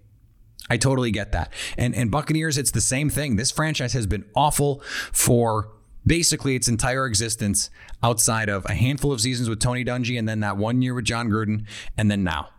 I 0.70 0.78
totally 0.78 1.12
get 1.12 1.32
that. 1.32 1.52
And 1.78 1.96
and 1.96 2.12
Buccaneers, 2.12 2.58
it's 2.58 2.72
the 2.72 2.82
same 2.82 3.10
thing. 3.10 3.36
This 3.36 3.52
franchise 3.52 3.94
has 3.94 4.08
been 4.08 4.26
awful 4.36 4.82
for 5.12 5.72
basically 6.06 6.56
its 6.56 6.68
entire 6.68 7.06
existence 7.06 7.70
outside 8.02 8.50
of 8.50 8.66
a 8.66 8.74
handful 8.74 9.12
of 9.12 9.22
seasons 9.22 9.50
with 9.50 9.60
Tony 9.60 9.86
Dungy 9.86 10.18
and 10.18 10.28
then 10.28 10.42
that 10.42 10.58
one 10.58 10.82
year 10.82 10.94
with 10.94 11.06
Jon 11.06 11.30
Gruden 11.30 11.66
and 11.98 12.10
then 12.10 12.24
now. 12.24 12.50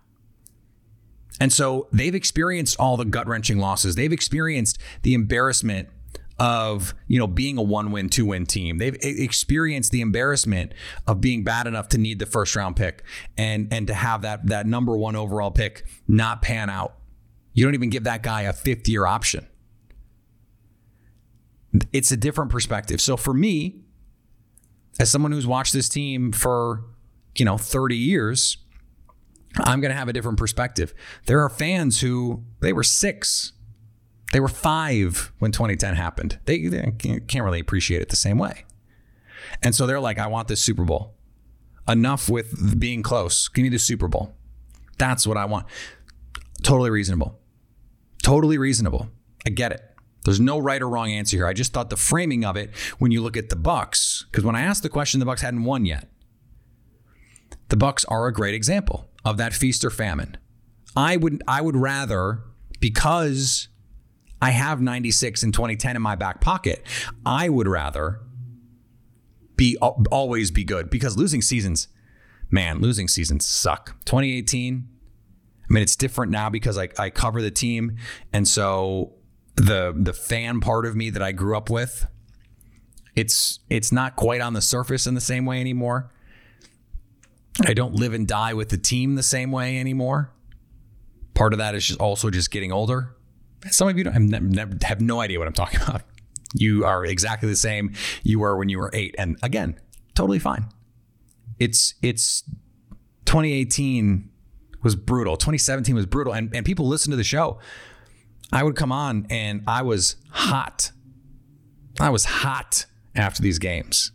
And 1.40 1.52
so 1.52 1.88
they've 1.92 2.14
experienced 2.14 2.78
all 2.78 2.96
the 2.96 3.04
gut 3.04 3.26
wrenching 3.26 3.58
losses. 3.58 3.96
They've 3.96 4.12
experienced 4.12 4.78
the 5.02 5.14
embarrassment 5.14 5.88
of 6.38 6.94
you 7.06 7.18
know 7.18 7.26
being 7.26 7.58
a 7.58 7.62
one 7.62 7.92
win 7.92 8.08
two 8.08 8.26
win 8.26 8.44
team 8.44 8.78
they've 8.78 8.96
experienced 9.00 9.92
the 9.92 10.00
embarrassment 10.00 10.72
of 11.06 11.20
being 11.20 11.44
bad 11.44 11.68
enough 11.68 11.88
to 11.88 11.96
need 11.96 12.18
the 12.18 12.26
first 12.26 12.56
round 12.56 12.74
pick 12.74 13.04
and 13.38 13.72
and 13.72 13.86
to 13.86 13.94
have 13.94 14.22
that 14.22 14.44
that 14.46 14.66
number 14.66 14.96
one 14.96 15.14
overall 15.14 15.52
pick 15.52 15.86
not 16.08 16.42
pan 16.42 16.68
out 16.68 16.96
you 17.52 17.64
don't 17.64 17.74
even 17.74 17.88
give 17.88 18.02
that 18.02 18.24
guy 18.24 18.42
a 18.42 18.52
fifth 18.52 18.88
year 18.88 19.06
option 19.06 19.46
it's 21.92 22.12
a 22.12 22.16
different 22.16 22.50
perspective 22.50 23.00
so 23.00 23.16
for 23.16 23.34
me 23.34 23.80
as 25.00 25.10
someone 25.10 25.32
who's 25.32 25.46
watched 25.46 25.72
this 25.72 25.88
team 25.88 26.32
for 26.32 26.84
you 27.36 27.44
know 27.44 27.58
30 27.58 27.96
years 27.96 28.58
i'm 29.58 29.80
going 29.80 29.90
to 29.90 29.96
have 29.96 30.08
a 30.08 30.12
different 30.12 30.38
perspective 30.38 30.94
there 31.26 31.40
are 31.40 31.48
fans 31.48 32.00
who 32.00 32.44
they 32.60 32.72
were 32.72 32.84
six 32.84 33.52
they 34.34 34.40
were 34.40 34.48
five 34.48 35.32
when 35.38 35.52
2010 35.52 35.94
happened. 35.94 36.40
They, 36.44 36.66
they 36.66 36.92
can't 37.28 37.44
really 37.44 37.60
appreciate 37.60 38.02
it 38.02 38.08
the 38.08 38.16
same 38.16 38.36
way. 38.36 38.64
And 39.62 39.76
so 39.76 39.86
they're 39.86 40.00
like, 40.00 40.18
I 40.18 40.26
want 40.26 40.48
this 40.48 40.60
Super 40.60 40.82
Bowl. 40.82 41.14
Enough 41.86 42.28
with 42.28 42.80
being 42.80 43.04
close. 43.04 43.46
Give 43.46 43.62
me 43.62 43.68
the 43.68 43.78
Super 43.78 44.08
Bowl. 44.08 44.34
That's 44.98 45.24
what 45.24 45.36
I 45.36 45.44
want. 45.44 45.66
Totally 46.64 46.90
reasonable. 46.90 47.38
Totally 48.24 48.58
reasonable. 48.58 49.08
I 49.46 49.50
get 49.50 49.70
it. 49.70 49.93
There's 50.24 50.40
no 50.40 50.58
right 50.58 50.80
or 50.80 50.88
wrong 50.88 51.10
answer 51.10 51.36
here. 51.36 51.46
I 51.46 51.52
just 51.52 51.72
thought 51.72 51.90
the 51.90 51.96
framing 51.96 52.44
of 52.44 52.56
it 52.56 52.74
when 52.98 53.10
you 53.10 53.22
look 53.22 53.36
at 53.36 53.50
the 53.50 53.56
Bucks, 53.56 54.24
because 54.30 54.44
when 54.44 54.56
I 54.56 54.62
asked 54.62 54.82
the 54.82 54.88
question, 54.88 55.20
the 55.20 55.26
Bucks 55.26 55.42
hadn't 55.42 55.64
won 55.64 55.84
yet. 55.84 56.08
The 57.68 57.76
Bucks 57.76 58.04
are 58.06 58.26
a 58.26 58.32
great 58.32 58.54
example 58.54 59.10
of 59.24 59.36
that 59.36 59.52
feast 59.52 59.84
or 59.84 59.90
famine. 59.90 60.36
I 60.96 61.16
would 61.16 61.42
I 61.48 61.60
would 61.60 61.76
rather 61.76 62.40
because 62.80 63.68
I 64.40 64.50
have 64.50 64.80
96 64.80 65.42
and 65.42 65.52
2010 65.52 65.96
in 65.96 66.02
my 66.02 66.14
back 66.14 66.40
pocket. 66.40 66.84
I 67.24 67.48
would 67.48 67.68
rather 67.68 68.20
be 69.56 69.76
always 69.78 70.50
be 70.50 70.64
good 70.64 70.90
because 70.90 71.16
losing 71.16 71.42
seasons, 71.42 71.88
man, 72.50 72.80
losing 72.80 73.08
seasons 73.08 73.46
suck. 73.46 73.96
2018, 74.04 74.88
I 74.88 75.72
mean, 75.72 75.82
it's 75.82 75.96
different 75.96 76.30
now 76.30 76.50
because 76.50 76.76
I, 76.76 76.88
I 76.98 77.10
cover 77.10 77.40
the 77.40 77.50
team. 77.50 77.96
And 78.32 78.46
so 78.46 79.14
the 79.56 79.94
the 79.96 80.12
fan 80.12 80.60
part 80.60 80.86
of 80.86 80.96
me 80.96 81.10
that 81.10 81.22
I 81.22 81.32
grew 81.32 81.56
up 81.56 81.70
with, 81.70 82.06
it's 83.14 83.60
it's 83.70 83.92
not 83.92 84.16
quite 84.16 84.40
on 84.40 84.52
the 84.52 84.62
surface 84.62 85.06
in 85.06 85.14
the 85.14 85.20
same 85.20 85.46
way 85.46 85.60
anymore. 85.60 86.10
I 87.64 87.74
don't 87.74 87.94
live 87.94 88.14
and 88.14 88.26
die 88.26 88.54
with 88.54 88.70
the 88.70 88.78
team 88.78 89.14
the 89.14 89.22
same 89.22 89.52
way 89.52 89.78
anymore. 89.78 90.32
Part 91.34 91.52
of 91.52 91.58
that 91.58 91.74
is 91.74 91.86
just 91.86 92.00
also 92.00 92.30
just 92.30 92.50
getting 92.50 92.72
older. 92.72 93.14
Some 93.70 93.88
of 93.88 93.96
you 93.96 94.04
have, 94.04 94.20
never, 94.20 94.74
have 94.82 95.00
no 95.00 95.20
idea 95.20 95.38
what 95.38 95.46
I'm 95.48 95.54
talking 95.54 95.80
about. 95.86 96.02
You 96.54 96.84
are 96.84 97.04
exactly 97.04 97.48
the 97.48 97.56
same 97.56 97.94
you 98.22 98.40
were 98.40 98.56
when 98.56 98.68
you 98.68 98.78
were 98.78 98.90
eight, 98.92 99.14
and 99.18 99.36
again, 99.42 99.78
totally 100.14 100.38
fine. 100.38 100.66
It's 101.58 101.94
it's 102.02 102.42
2018 103.26 104.30
was 104.82 104.94
brutal. 104.96 105.36
2017 105.36 105.94
was 105.94 106.06
brutal, 106.06 106.32
and 106.32 106.54
and 106.54 106.66
people 106.66 106.86
listen 106.86 107.10
to 107.10 107.16
the 107.16 107.24
show. 107.24 107.58
I 108.54 108.62
would 108.62 108.76
come 108.76 108.92
on 108.92 109.26
and 109.28 109.62
I 109.66 109.82
was 109.82 110.16
hot. 110.30 110.92
I 112.00 112.10
was 112.10 112.24
hot 112.24 112.86
after 113.14 113.42
these 113.42 113.58
games 113.58 114.12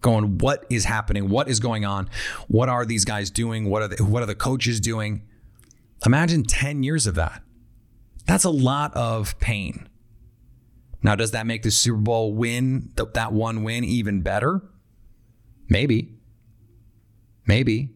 going 0.00 0.38
what 0.38 0.64
is 0.70 0.86
happening 0.86 1.28
what 1.28 1.46
is 1.46 1.60
going 1.60 1.84
on 1.84 2.08
what 2.48 2.70
are 2.70 2.86
these 2.86 3.04
guys 3.04 3.30
doing 3.30 3.68
what 3.68 3.82
are 3.82 3.88
the, 3.88 4.02
what 4.02 4.22
are 4.22 4.26
the 4.26 4.34
coaches 4.34 4.80
doing 4.80 5.22
imagine 6.06 6.42
10 6.42 6.82
years 6.82 7.06
of 7.06 7.14
that 7.14 7.42
that's 8.30 8.44
a 8.44 8.50
lot 8.50 8.94
of 8.94 9.36
pain. 9.40 9.88
Now, 11.02 11.16
does 11.16 11.32
that 11.32 11.48
make 11.48 11.64
the 11.64 11.70
Super 11.72 11.98
Bowl 11.98 12.32
win, 12.32 12.92
that 12.94 13.32
one 13.32 13.64
win, 13.64 13.82
even 13.82 14.22
better? 14.22 14.62
Maybe. 15.68 16.14
Maybe. 17.44 17.90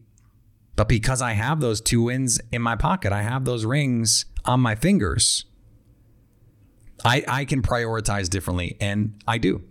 But 0.75 0.89
because 0.89 1.21
I 1.21 1.31
have 1.33 1.61
those 1.61 1.79
two 1.79 2.03
wins 2.03 2.41
in 2.51 2.61
my 2.61 2.75
pocket, 2.75 3.13
I 3.13 3.21
have 3.21 3.45
those 3.45 3.63
rings 3.63 4.25
on 4.43 4.59
my 4.59 4.75
fingers, 4.75 5.45
I, 7.03 7.23
I 7.27 7.45
can 7.45 7.61
prioritize 7.61 8.29
differently, 8.29 8.77
and 8.79 9.21
I 9.27 9.37
do. 9.37 9.63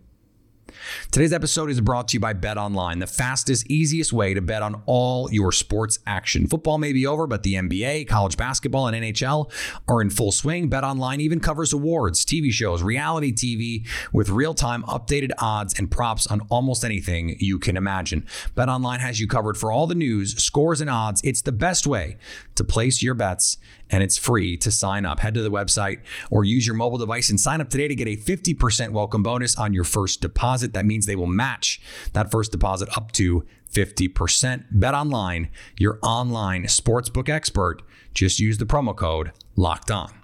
Today's 1.10 1.32
episode 1.32 1.70
is 1.70 1.80
brought 1.80 2.08
to 2.08 2.14
you 2.14 2.20
by 2.20 2.32
Bet 2.32 2.58
Online, 2.58 2.98
the 2.98 3.06
fastest, 3.06 3.70
easiest 3.70 4.12
way 4.12 4.34
to 4.34 4.40
bet 4.40 4.62
on 4.62 4.82
all 4.86 5.30
your 5.32 5.52
sports 5.52 5.98
action. 6.06 6.46
Football 6.46 6.78
may 6.78 6.92
be 6.92 7.06
over, 7.06 7.26
but 7.26 7.42
the 7.42 7.54
NBA, 7.54 8.08
college 8.08 8.36
basketball, 8.36 8.88
and 8.88 8.96
NHL 8.96 9.50
are 9.88 10.00
in 10.00 10.10
full 10.10 10.32
swing. 10.32 10.68
Bet 10.68 10.84
Online 10.84 11.20
even 11.20 11.40
covers 11.40 11.72
awards, 11.72 12.24
TV 12.24 12.50
shows, 12.50 12.82
reality 12.82 13.32
TV 13.32 13.86
with 14.12 14.28
real 14.28 14.54
time 14.54 14.82
updated 14.84 15.30
odds 15.38 15.74
and 15.78 15.90
props 15.90 16.26
on 16.26 16.40
almost 16.50 16.84
anything 16.84 17.36
you 17.38 17.58
can 17.58 17.76
imagine. 17.76 18.26
Bet 18.54 18.68
Online 18.68 19.00
has 19.00 19.20
you 19.20 19.28
covered 19.28 19.56
for 19.56 19.70
all 19.70 19.86
the 19.86 19.94
news, 19.94 20.36
scores, 20.42 20.80
and 20.80 20.90
odds. 20.90 21.20
It's 21.24 21.42
the 21.42 21.52
best 21.52 21.86
way 21.86 22.16
to 22.56 22.64
place 22.64 23.02
your 23.02 23.14
bets 23.14 23.58
and 23.94 24.02
it's 24.02 24.18
free 24.18 24.56
to 24.56 24.72
sign 24.72 25.06
up. 25.06 25.20
Head 25.20 25.34
to 25.34 25.42
the 25.42 25.52
website 25.52 26.00
or 26.28 26.42
use 26.42 26.66
your 26.66 26.74
mobile 26.74 26.98
device 26.98 27.30
and 27.30 27.38
sign 27.38 27.60
up 27.60 27.70
today 27.70 27.86
to 27.86 27.94
get 27.94 28.08
a 28.08 28.16
50% 28.16 28.90
welcome 28.90 29.22
bonus 29.22 29.56
on 29.56 29.72
your 29.72 29.84
first 29.84 30.20
deposit. 30.20 30.72
That 30.72 30.84
means 30.84 31.06
they 31.06 31.14
will 31.14 31.28
match 31.28 31.80
that 32.12 32.32
first 32.32 32.50
deposit 32.50 32.88
up 32.96 33.12
to 33.12 33.46
50%. 33.72 34.64
Bet 34.72 34.94
online, 34.94 35.48
your 35.78 36.00
online 36.02 36.64
sportsbook 36.64 37.28
expert. 37.28 37.82
Just 38.14 38.40
use 38.40 38.58
the 38.58 38.66
promo 38.66 38.96
code 38.96 39.30
locked 39.54 39.92
on. 39.92 40.23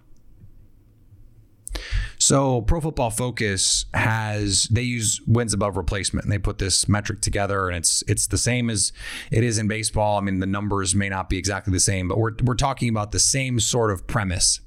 So 2.20 2.60
Pro 2.60 2.82
Football 2.82 3.08
Focus 3.08 3.86
has 3.94 4.64
they 4.64 4.82
use 4.82 5.22
wins 5.26 5.54
above 5.54 5.78
replacement 5.78 6.24
and 6.24 6.32
they 6.32 6.38
put 6.38 6.58
this 6.58 6.86
metric 6.86 7.22
together 7.22 7.68
and 7.68 7.78
it's 7.78 8.04
it's 8.06 8.26
the 8.26 8.36
same 8.36 8.68
as 8.68 8.92
it 9.30 9.42
is 9.42 9.56
in 9.56 9.68
baseball. 9.68 10.18
I 10.18 10.20
mean 10.20 10.38
the 10.38 10.46
numbers 10.46 10.94
may 10.94 11.08
not 11.08 11.30
be 11.30 11.38
exactly 11.38 11.72
the 11.72 11.80
same, 11.80 12.08
but 12.08 12.18
we're 12.18 12.34
we're 12.44 12.54
talking 12.56 12.90
about 12.90 13.12
the 13.12 13.18
same 13.18 13.58
sort 13.58 13.90
of 13.90 14.06
premise. 14.06 14.60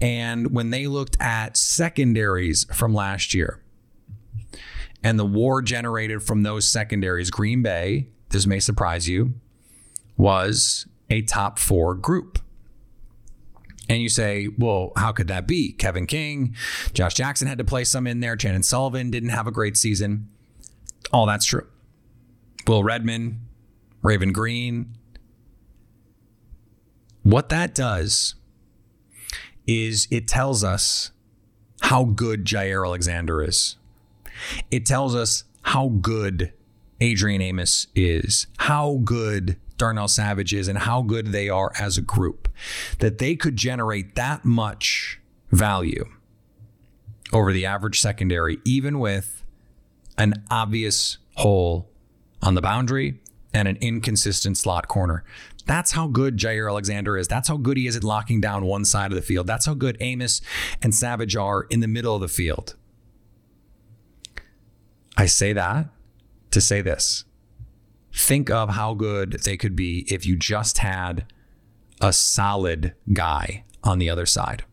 And 0.00 0.52
when 0.52 0.70
they 0.70 0.86
looked 0.86 1.18
at 1.20 1.58
secondaries 1.58 2.64
from 2.72 2.94
last 2.94 3.34
year 3.34 3.62
and 5.04 5.18
the 5.18 5.26
war 5.26 5.60
generated 5.60 6.22
from 6.22 6.42
those 6.42 6.66
secondaries, 6.66 7.30
Green 7.30 7.60
Bay, 7.60 8.08
this 8.30 8.46
may 8.46 8.60
surprise 8.60 9.06
you, 9.06 9.34
was 10.16 10.86
a 11.10 11.20
top 11.22 11.58
4 11.58 11.94
group. 11.96 12.38
And 13.92 14.00
you 14.00 14.08
say, 14.08 14.48
well, 14.56 14.92
how 14.96 15.12
could 15.12 15.28
that 15.28 15.46
be? 15.46 15.72
Kevin 15.72 16.06
King, 16.06 16.56
Josh 16.94 17.12
Jackson 17.12 17.46
had 17.46 17.58
to 17.58 17.64
play 17.64 17.84
some 17.84 18.06
in 18.06 18.20
there. 18.20 18.36
Chandon 18.36 18.62
Sullivan 18.62 19.10
didn't 19.10 19.28
have 19.28 19.46
a 19.46 19.50
great 19.50 19.76
season. 19.76 20.30
All 21.12 21.26
that's 21.26 21.44
true. 21.44 21.66
Will 22.66 22.82
Redmond, 22.82 23.38
Raven 24.00 24.32
Greene. 24.32 24.96
What 27.22 27.50
that 27.50 27.74
does 27.74 28.34
is 29.66 30.08
it 30.10 30.26
tells 30.26 30.64
us 30.64 31.10
how 31.82 32.04
good 32.04 32.46
Jaire 32.46 32.86
Alexander 32.86 33.42
is. 33.42 33.76
It 34.70 34.86
tells 34.86 35.14
us 35.14 35.44
how 35.64 35.88
good 35.88 36.54
Adrian 36.98 37.42
Amos 37.42 37.88
is, 37.94 38.46
how 38.56 39.02
good 39.04 39.58
Darnell 39.82 40.06
Savage 40.06 40.54
is, 40.54 40.68
and 40.68 40.78
how 40.78 41.02
good 41.02 41.32
they 41.32 41.48
are 41.48 41.72
as 41.76 41.98
a 41.98 42.02
group. 42.02 42.48
That 43.00 43.18
they 43.18 43.34
could 43.34 43.56
generate 43.56 44.14
that 44.14 44.44
much 44.44 45.20
value 45.50 46.04
over 47.32 47.52
the 47.52 47.66
average 47.66 48.00
secondary, 48.00 48.60
even 48.64 49.00
with 49.00 49.42
an 50.16 50.34
obvious 50.52 51.18
hole 51.34 51.90
on 52.40 52.54
the 52.54 52.60
boundary 52.60 53.18
and 53.52 53.66
an 53.66 53.76
inconsistent 53.80 54.56
slot 54.56 54.86
corner. 54.86 55.24
That's 55.66 55.90
how 55.90 56.06
good 56.06 56.36
Jaire 56.36 56.70
Alexander 56.70 57.16
is. 57.16 57.26
That's 57.26 57.48
how 57.48 57.56
good 57.56 57.76
he 57.76 57.88
is 57.88 57.96
at 57.96 58.04
locking 58.04 58.40
down 58.40 58.64
one 58.64 58.84
side 58.84 59.10
of 59.10 59.16
the 59.16 59.20
field. 59.20 59.48
That's 59.48 59.66
how 59.66 59.74
good 59.74 59.96
Amos 59.98 60.40
and 60.80 60.94
Savage 60.94 61.34
are 61.34 61.64
in 61.64 61.80
the 61.80 61.88
middle 61.88 62.14
of 62.14 62.20
the 62.20 62.28
field. 62.28 62.76
I 65.16 65.26
say 65.26 65.52
that 65.52 65.88
to 66.52 66.60
say 66.60 66.82
this. 66.82 67.24
Think 68.14 68.50
of 68.50 68.70
how 68.70 68.94
good 68.94 69.42
they 69.44 69.56
could 69.56 69.74
be 69.74 70.06
if 70.08 70.26
you 70.26 70.36
just 70.36 70.78
had 70.78 71.26
a 72.00 72.12
solid 72.12 72.94
guy 73.12 73.64
on 73.82 73.98
the 73.98 74.10
other 74.10 74.26
side. 74.26 74.64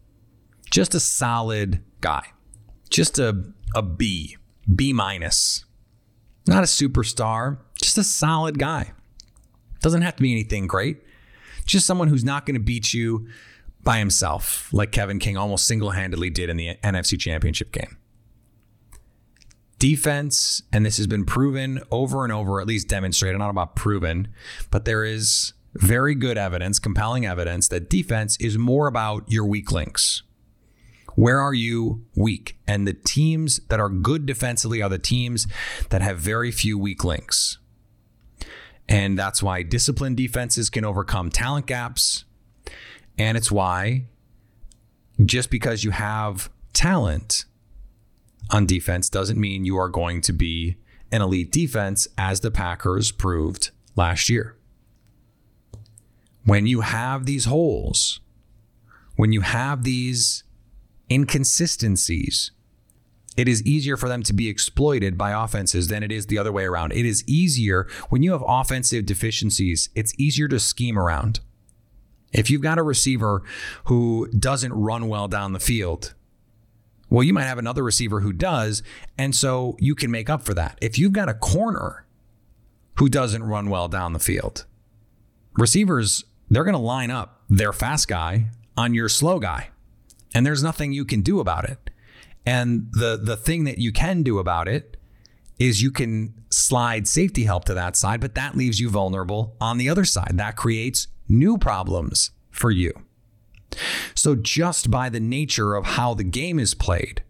Just 0.70 0.94
a 0.94 1.00
solid 1.00 1.84
guy. 2.02 2.28
Just 2.90 3.18
a, 3.18 3.44
a 3.74 3.82
B, 3.82 4.38
B 4.74 4.94
minus. 4.94 5.66
Not 6.48 6.64
a 6.64 6.68
superstar, 6.68 7.60
just 7.82 7.98
a 7.98 8.04
solid 8.04 8.58
guy. 8.58 8.94
Doesn't 9.82 10.02
have 10.02 10.16
to 10.16 10.24
be 10.24 10.32
anything 10.32 10.68
great. 10.68 11.02
Just 11.66 11.86
someone 11.86 12.08
who's 12.08 12.24
not 12.24 12.46
going 12.46 12.56
to 12.56 12.60
beat 12.60 12.94
you 12.94 13.28
by 13.84 14.00
himself, 14.00 14.74
like 14.74 14.92
Kevin 14.92 15.20
King 15.20 15.38
almost 15.38 15.66
single 15.66 15.92
handedly 15.92 16.30
did 16.30 16.50
in 16.50 16.58
the 16.58 16.76
NFC 16.84 17.20
Championship 17.20 17.72
game. 17.72 17.99
Defense, 19.80 20.62
and 20.72 20.86
this 20.86 20.98
has 20.98 21.08
been 21.08 21.26
proven 21.26 21.82
over 21.90 22.24
and 22.24 22.34
over, 22.34 22.62
at 22.62 22.68
least 22.68 22.88
demonstrated, 22.88 23.40
not 23.40 23.50
about 23.50 23.76
proven, 23.76 24.28
but 24.70 24.86
there 24.86 25.04
is 25.04 25.54
very 25.74 26.16
good 26.16 26.38
evidence, 26.38 26.80
compelling 26.80 27.26
evidence 27.26 27.68
that 27.70 27.90
defense 27.90 28.38
is 28.38 28.58
more 28.58 28.88
about 28.88 29.24
your 29.32 29.46
weak 29.46 29.72
links. 29.72 30.24
Where 31.16 31.40
are 31.40 31.54
you 31.54 32.06
weak? 32.16 32.58
And 32.68 32.88
the 32.88 32.94
teams 32.94 33.60
that 33.70 33.80
are 33.80 33.90
good 33.90 34.26
defensively 34.26 34.82
are 34.82 34.90
the 34.90 35.00
teams 35.00 35.48
that 35.90 36.02
have 36.02 36.20
very 36.20 36.52
few 36.52 36.78
weak 36.78 37.04
links. 37.04 37.58
And 38.88 39.18
that's 39.18 39.44
why 39.44 39.64
disciplined 39.64 40.18
defenses 40.18 40.70
can 40.70 40.84
overcome 40.84 41.30
talent 41.30 41.68
gaps. 41.68 42.26
And 43.18 43.38
it's 43.38 43.52
why 43.52 44.06
just 45.26 45.50
because 45.52 45.84
you 45.84 45.92
have 45.92 46.50
talent 46.74 47.46
on 48.50 48.66
defense 48.66 49.10
doesn't 49.10 49.40
mean 49.40 49.66
you 49.66 49.78
are 49.78 49.90
going 49.90 50.22
to 50.22 50.34
be 50.34 50.78
an 51.12 51.22
elite 51.22 51.52
defense, 51.52 52.08
as 52.18 52.42
the 52.42 52.52
Packers 52.52 53.12
proved 53.12 53.72
last 53.96 54.30
year. 54.30 54.56
When 56.46 56.68
you 56.68 56.82
have 56.82 57.26
these 57.26 57.46
holes, 57.46 58.22
when 59.16 59.32
you 59.34 59.42
have 59.42 59.84
these 59.84 60.44
inconsistencies, 61.12 62.52
it 63.36 63.48
is 63.48 63.64
easier 63.64 63.98
for 63.98 64.08
them 64.08 64.24
to 64.24 64.34
be 64.34 64.50
exploited 64.50 65.18
by 65.18 65.32
offenses 65.32 65.88
than 65.88 66.04
it 66.04 66.12
is 66.12 66.28
the 66.28 66.38
other 66.38 66.52
way 66.52 66.66
around. 66.66 66.92
It 66.92 67.06
is 67.06 67.24
easier 67.28 67.88
when 68.10 68.22
you 68.22 68.32
have 68.34 68.44
offensive 68.46 69.06
deficiencies, 69.06 69.90
it's 69.96 70.14
easier 70.18 70.48
to 70.48 70.60
scheme 70.60 70.98
around. 70.98 71.40
If 72.32 72.52
you've 72.52 72.62
got 72.62 72.78
a 72.78 72.84
receiver 72.84 73.42
who 73.86 74.28
doesn't 74.28 74.74
run 74.74 75.08
well 75.08 75.28
down 75.28 75.54
the 75.54 75.60
field, 75.60 76.14
well, 77.10 77.24
you 77.24 77.34
might 77.34 77.44
have 77.44 77.58
another 77.58 77.84
receiver 77.84 78.20
who 78.20 78.34
does, 78.34 78.84
and 79.18 79.34
so 79.34 79.76
you 79.80 79.96
can 79.96 80.12
make 80.12 80.30
up 80.30 80.44
for 80.44 80.54
that. 80.54 80.78
If 80.82 81.00
you've 81.00 81.14
got 81.14 81.30
a 81.30 81.34
corner 81.34 82.06
who 82.98 83.10
doesn't 83.10 83.44
run 83.44 83.70
well 83.70 83.88
down 83.88 84.14
the 84.14 84.20
field, 84.20 84.66
receivers, 85.54 86.24
they're 86.50 86.64
going 86.64 86.74
to 86.74 86.80
line 86.80 87.12
up 87.12 87.42
their 87.50 87.74
fast 87.74 88.08
guy 88.08 88.48
on 88.78 88.94
your 88.94 89.10
slow 89.10 89.40
guy, 89.40 89.70
and 90.34 90.46
there's 90.46 90.64
nothing 90.64 90.92
you 90.94 91.06
can 91.06 91.22
do 91.22 91.40
about 91.40 91.68
it. 91.68 91.90
And 92.46 92.90
the 92.92 93.20
the 93.22 93.38
thing 93.38 93.66
that 93.66 93.80
you 93.80 93.92
can 93.92 94.24
do 94.24 94.40
about 94.40 94.68
it 94.68 94.98
is 95.60 95.82
you 95.82 95.92
can 95.92 96.34
slide 96.50 97.08
safety 97.08 97.44
help 97.44 97.66
to 97.66 97.74
that 97.74 97.96
side, 97.98 98.22
but 98.22 98.36
that 98.36 98.56
leaves 98.56 98.80
you 98.80 98.90
vulnerable 98.90 99.56
on 99.60 99.78
the 99.78 99.90
other 99.90 100.06
side. 100.06 100.32
That 100.34 100.56
creates 100.56 101.08
new 101.28 101.58
problems 101.58 102.32
for 102.50 102.72
you. 102.72 102.94
So, 104.16 104.36
just 104.36 104.92
by 104.92 105.10
the 105.10 105.20
nature 105.20 105.76
of 105.76 105.86
how 105.86 106.14
the 106.14 106.24
game 106.24 106.60
is 106.60 106.74
played, 106.74 107.24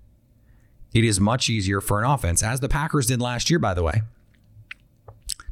it 0.93 1.03
is 1.03 1.19
much 1.19 1.49
easier 1.49 1.81
for 1.81 1.99
an 1.99 2.09
offense, 2.09 2.41
as 2.41 2.59
the 2.59 2.69
Packers 2.69 3.07
did 3.07 3.21
last 3.21 3.49
year, 3.49 3.59
by 3.59 3.73
the 3.73 3.83
way, 3.83 4.01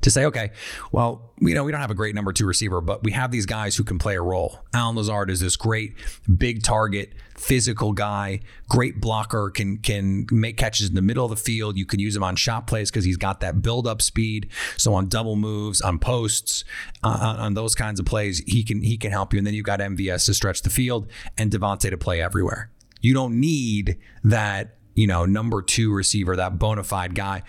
to 0.08 0.12
say, 0.12 0.26
okay, 0.26 0.52
well, 0.94 1.34
you 1.40 1.54
know, 1.54 1.66
we 1.66 1.72
don't 1.72 1.82
have 1.82 1.92
a 1.92 1.96
great 1.96 2.16
number 2.16 2.32
two 2.32 2.46
receiver, 2.46 2.80
but 2.80 3.04
we 3.04 3.12
have 3.12 3.30
these 3.30 3.46
guys 3.46 3.76
who 3.76 3.84
can 3.84 4.00
play 4.00 4.16
a 4.16 4.22
role. 4.22 4.60
Allen 4.74 4.96
Lazard 4.96 5.30
is 5.30 5.42
this 5.42 5.58
great 5.58 5.96
big 6.38 6.64
target, 6.64 7.14
physical 7.36 7.92
guy, 7.92 8.40
great 8.70 9.02
blocker, 9.02 9.50
can 9.50 9.78
can 9.80 10.26
make 10.32 10.56
catches 10.56 10.88
in 10.88 10.96
the 10.96 11.02
middle 11.02 11.26
of 11.26 11.30
the 11.30 11.36
field. 11.36 11.78
You 11.78 11.86
can 11.86 12.00
use 12.00 12.16
him 12.16 12.24
on 12.24 12.38
shot 12.38 12.68
plays 12.68 12.90
because 12.90 13.04
he's 13.04 13.18
got 13.18 13.42
that 13.42 13.62
build 13.62 13.86
up 13.86 14.02
speed. 14.02 14.50
So 14.78 14.94
on 14.94 15.10
double 15.10 15.36
moves, 15.36 15.82
on 15.82 16.00
posts, 16.00 16.64
uh, 17.04 17.18
on, 17.22 17.40
on 17.40 17.54
those 17.54 17.76
kinds 17.76 18.00
of 18.00 18.06
plays, 18.06 18.40
he 18.48 18.64
can 18.64 18.82
he 18.82 18.98
can 18.98 19.12
help 19.12 19.34
you. 19.34 19.40
And 19.40 19.46
then 19.46 19.54
you've 19.54 19.66
got 19.66 19.82
MVS 19.82 20.26
to 20.28 20.34
stretch 20.34 20.62
the 20.62 20.70
field 20.70 21.12
and 21.38 21.52
Davante 21.52 21.90
to 21.90 21.98
play 21.98 22.22
everywhere. 22.22 22.72
You 23.02 23.14
don't 23.14 23.40
need 23.40 23.98
that 24.24 24.74
you 24.96 25.06
know, 25.06 25.26
number 25.26 25.62
two 25.62 25.94
receiver, 25.94 26.36
that 26.36 26.58
bona 26.58 26.84
fide 26.84 27.14
guy 27.14 27.44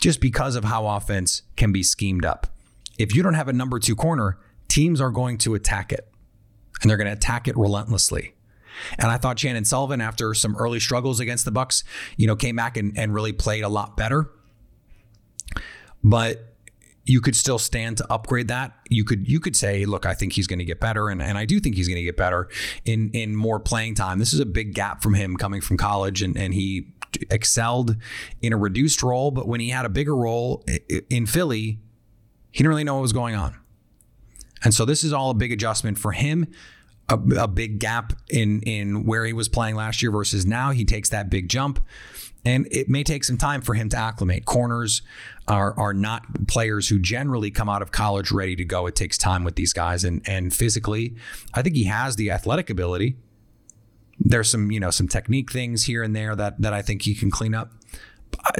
just 0.00 0.20
because 0.20 0.56
of 0.56 0.64
how 0.64 0.86
offense 0.86 1.42
can 1.56 1.72
be 1.72 1.82
schemed 1.82 2.24
up. 2.24 2.46
If 2.98 3.14
you 3.14 3.22
don't 3.22 3.34
have 3.34 3.48
a 3.48 3.52
number 3.52 3.78
two 3.78 3.96
corner, 3.96 4.38
teams 4.68 5.00
are 5.00 5.10
going 5.10 5.38
to 5.38 5.54
attack 5.54 5.92
it 5.92 6.08
and 6.80 6.90
they're 6.90 6.96
going 6.96 7.06
to 7.06 7.12
attack 7.12 7.48
it 7.48 7.56
relentlessly. 7.56 8.34
And 8.98 9.10
I 9.10 9.18
thought 9.18 9.36
Chandon 9.36 9.64
Sullivan, 9.64 10.00
after 10.00 10.34
some 10.34 10.56
early 10.56 10.78
struggles 10.78 11.18
against 11.18 11.44
the 11.44 11.50
Bucks, 11.50 11.82
you 12.16 12.26
know, 12.26 12.36
came 12.36 12.56
back 12.56 12.76
and, 12.76 12.96
and 12.96 13.12
really 13.12 13.32
played 13.32 13.64
a 13.64 13.68
lot 13.68 13.96
better. 13.96 14.30
But 16.04 16.54
you 17.04 17.20
could 17.20 17.34
still 17.34 17.58
stand 17.58 17.96
to 17.96 18.12
upgrade 18.12 18.48
that. 18.48 18.74
You 18.88 19.04
could 19.04 19.26
you 19.28 19.40
could 19.40 19.56
say, 19.56 19.84
look, 19.84 20.06
I 20.06 20.14
think 20.14 20.34
he's 20.34 20.46
going 20.46 20.58
to 20.58 20.64
get 20.64 20.78
better, 20.78 21.08
and, 21.08 21.20
and 21.20 21.38
I 21.38 21.46
do 21.46 21.58
think 21.58 21.74
he's 21.74 21.88
going 21.88 21.96
to 21.96 22.04
get 22.04 22.16
better 22.16 22.48
in 22.84 23.10
in 23.12 23.34
more 23.34 23.58
playing 23.58 23.94
time. 23.94 24.18
This 24.18 24.32
is 24.32 24.40
a 24.40 24.46
big 24.46 24.74
gap 24.74 25.02
from 25.02 25.14
him 25.14 25.36
coming 25.36 25.60
from 25.60 25.76
college, 25.76 26.22
and 26.22 26.36
and 26.36 26.54
he 26.54 26.92
excelled 27.30 27.96
in 28.42 28.52
a 28.52 28.56
reduced 28.56 29.02
role, 29.02 29.30
but 29.30 29.46
when 29.46 29.60
he 29.60 29.70
had 29.70 29.84
a 29.84 29.88
bigger 29.88 30.16
role 30.16 30.64
in 31.10 31.26
Philly, 31.26 31.78
he 32.50 32.58
didn't 32.58 32.68
really 32.68 32.84
know 32.84 32.94
what 32.94 33.02
was 33.02 33.12
going 33.12 33.34
on. 33.34 33.56
And 34.64 34.74
so 34.74 34.84
this 34.84 35.04
is 35.04 35.12
all 35.12 35.30
a 35.30 35.34
big 35.34 35.52
adjustment 35.52 35.98
for 35.98 36.12
him, 36.12 36.46
a, 37.08 37.18
a 37.38 37.48
big 37.48 37.78
gap 37.78 38.12
in 38.28 38.60
in 38.62 39.04
where 39.04 39.24
he 39.24 39.32
was 39.32 39.48
playing 39.48 39.76
last 39.76 40.02
year 40.02 40.10
versus 40.10 40.44
now. 40.44 40.70
He 40.70 40.84
takes 40.84 41.08
that 41.10 41.30
big 41.30 41.48
jump. 41.48 41.80
And 42.44 42.68
it 42.70 42.88
may 42.88 43.02
take 43.02 43.24
some 43.24 43.36
time 43.36 43.60
for 43.62 43.74
him 43.74 43.88
to 43.90 43.96
acclimate. 43.96 44.44
Corners 44.44 45.02
are 45.48 45.78
are 45.78 45.92
not 45.92 46.46
players 46.46 46.88
who 46.88 46.98
generally 46.98 47.50
come 47.50 47.68
out 47.68 47.82
of 47.82 47.90
college 47.90 48.30
ready 48.30 48.54
to 48.56 48.64
go. 48.64 48.86
It 48.86 48.94
takes 48.94 49.18
time 49.18 49.44
with 49.44 49.56
these 49.56 49.72
guys, 49.72 50.04
and 50.04 50.26
and 50.26 50.54
physically, 50.54 51.16
I 51.52 51.62
think 51.62 51.74
he 51.74 51.84
has 51.84 52.16
the 52.16 52.30
athletic 52.30 52.70
ability 52.70 53.16
there's 54.20 54.50
some, 54.50 54.70
you 54.70 54.80
know, 54.80 54.90
some 54.90 55.08
technique 55.08 55.52
things 55.52 55.84
here 55.84 56.02
and 56.02 56.14
there 56.14 56.34
that 56.36 56.60
that 56.60 56.72
I 56.72 56.82
think 56.82 57.02
he 57.02 57.14
can 57.14 57.30
clean 57.30 57.54
up. 57.54 57.72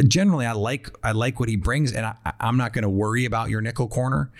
Generally, 0.07 0.47
I 0.47 0.53
like 0.53 0.91
I 1.03 1.13
like 1.13 1.41
what 1.41 1.49
he 1.49 1.57
brings, 1.57 1.93
and 1.93 2.07
I, 2.07 2.15
I'm 2.41 2.57
not 2.57 2.73
going 2.73 2.83
to 2.83 2.89
worry 2.89 3.25
about 3.25 3.51
your 3.51 3.61
nickel 3.61 3.89
corner. 3.89 4.31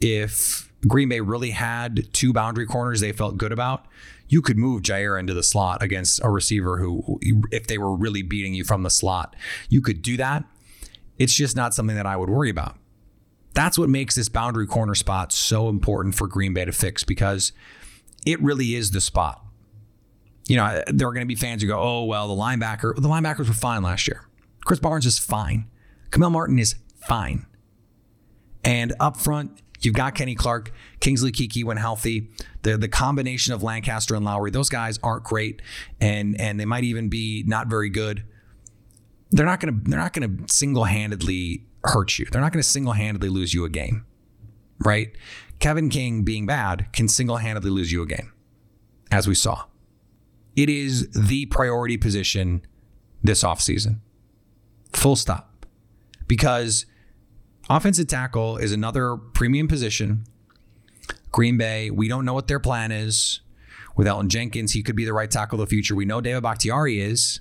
If 0.00 0.72
Green 0.86 1.08
Bay 1.08 1.20
really 1.20 1.50
had 1.50 2.12
two 2.12 2.32
boundary 2.32 2.66
corners 2.66 3.00
they 3.00 3.12
felt 3.12 3.36
good 3.36 3.52
about, 3.52 3.86
you 4.28 4.42
could 4.42 4.58
move 4.58 4.82
Jaire 4.82 5.18
into 5.18 5.34
the 5.34 5.42
slot 5.42 5.82
against 5.82 6.20
a 6.24 6.30
receiver 6.30 6.78
who, 6.78 7.20
if 7.50 7.66
they 7.66 7.78
were 7.78 7.94
really 7.94 8.22
beating 8.22 8.54
you 8.54 8.64
from 8.64 8.82
the 8.82 8.90
slot, 8.90 9.36
you 9.68 9.80
could 9.80 10.02
do 10.02 10.16
that. 10.16 10.44
It's 11.18 11.34
just 11.34 11.54
not 11.54 11.74
something 11.74 11.96
that 11.96 12.06
I 12.06 12.16
would 12.16 12.30
worry 12.30 12.50
about. 12.50 12.76
That's 13.54 13.78
what 13.78 13.90
makes 13.90 14.14
this 14.14 14.28
boundary 14.28 14.66
corner 14.66 14.94
spot 14.94 15.32
so 15.32 15.68
important 15.68 16.14
for 16.14 16.26
Green 16.26 16.54
Bay 16.54 16.64
to 16.64 16.72
fix 16.72 17.04
because 17.04 17.52
it 18.24 18.42
really 18.42 18.74
is 18.74 18.90
the 18.90 19.00
spot. 19.00 19.44
You 20.46 20.56
know, 20.56 20.82
there 20.88 21.08
are 21.08 21.12
going 21.12 21.26
to 21.26 21.28
be 21.28 21.36
fans 21.36 21.62
who 21.62 21.68
go, 21.68 21.78
oh, 21.80 22.04
well, 22.04 22.28
the 22.28 22.40
linebacker, 22.40 22.94
the 22.96 23.08
linebackers 23.08 23.48
were 23.48 23.54
fine 23.54 23.82
last 23.82 24.08
year. 24.08 24.26
Krys 24.66 24.80
Barnes 24.80 25.06
is 25.06 25.18
fine. 25.18 25.68
Kamal 26.10 26.30
Martin 26.30 26.58
is 26.58 26.76
fine. 27.06 27.46
And 28.64 28.94
up 29.00 29.16
front, 29.16 29.60
you've 29.80 29.94
got 29.94 30.14
Kenny 30.14 30.34
Clark, 30.34 30.72
Kingsley 31.00 31.32
Keke 31.32 31.64
when 31.64 31.76
healthy. 31.76 32.30
The 32.62 32.76
the 32.76 32.88
combination 32.88 33.52
of 33.52 33.62
Lancaster 33.62 34.14
and 34.14 34.24
Lowry, 34.24 34.50
those 34.50 34.68
guys 34.68 34.98
aren't 35.02 35.24
great, 35.24 35.60
and 36.00 36.40
and 36.40 36.60
they 36.60 36.64
might 36.64 36.84
even 36.84 37.08
be 37.08 37.44
not 37.46 37.66
very 37.66 37.88
good. 37.88 38.24
They're 39.30 39.46
not 39.46 39.60
gonna 39.60 39.78
they're 39.82 39.98
not 39.98 40.12
gonna 40.12 40.36
single 40.48 40.84
handedly 40.84 41.64
hurt 41.84 42.18
you. 42.18 42.26
They're 42.30 42.40
not 42.40 42.52
gonna 42.52 42.62
single 42.62 42.92
handedly 42.92 43.28
lose 43.28 43.52
you 43.52 43.64
a 43.64 43.68
game, 43.68 44.04
right? 44.84 45.10
Kevin 45.58 45.88
King 45.88 46.22
being 46.22 46.46
bad 46.46 46.92
can 46.92 47.08
single 47.08 47.38
handedly 47.38 47.70
lose 47.70 47.90
you 47.90 48.02
a 48.02 48.06
game, 48.06 48.32
as 49.10 49.26
we 49.26 49.34
saw. 49.34 49.64
It 50.54 50.68
is 50.68 51.08
the 51.10 51.46
priority 51.46 51.96
position 51.96 52.62
this 53.22 53.42
offseason. 53.42 54.00
Full 54.92 55.16
stop. 55.16 55.66
Because 56.26 56.86
offensive 57.70 58.08
tackle 58.08 58.56
is 58.56 58.72
another 58.72 59.16
premium 59.16 59.68
position. 59.68 60.24
Green 61.30 61.56
Bay, 61.56 61.90
we 61.90 62.08
don't 62.08 62.24
know 62.24 62.34
what 62.34 62.48
their 62.48 62.60
plan 62.60 62.92
is. 62.92 63.40
With 63.96 64.06
Elgton 64.06 64.28
Jenkins, 64.28 64.72
he 64.72 64.82
could 64.82 64.96
be 64.96 65.04
the 65.04 65.12
right 65.12 65.30
tackle 65.30 65.60
of 65.60 65.68
the 65.68 65.70
future. 65.70 65.94
We 65.94 66.04
know 66.04 66.20
David 66.20 66.42
Bakhtiari 66.42 67.00
is. 67.00 67.40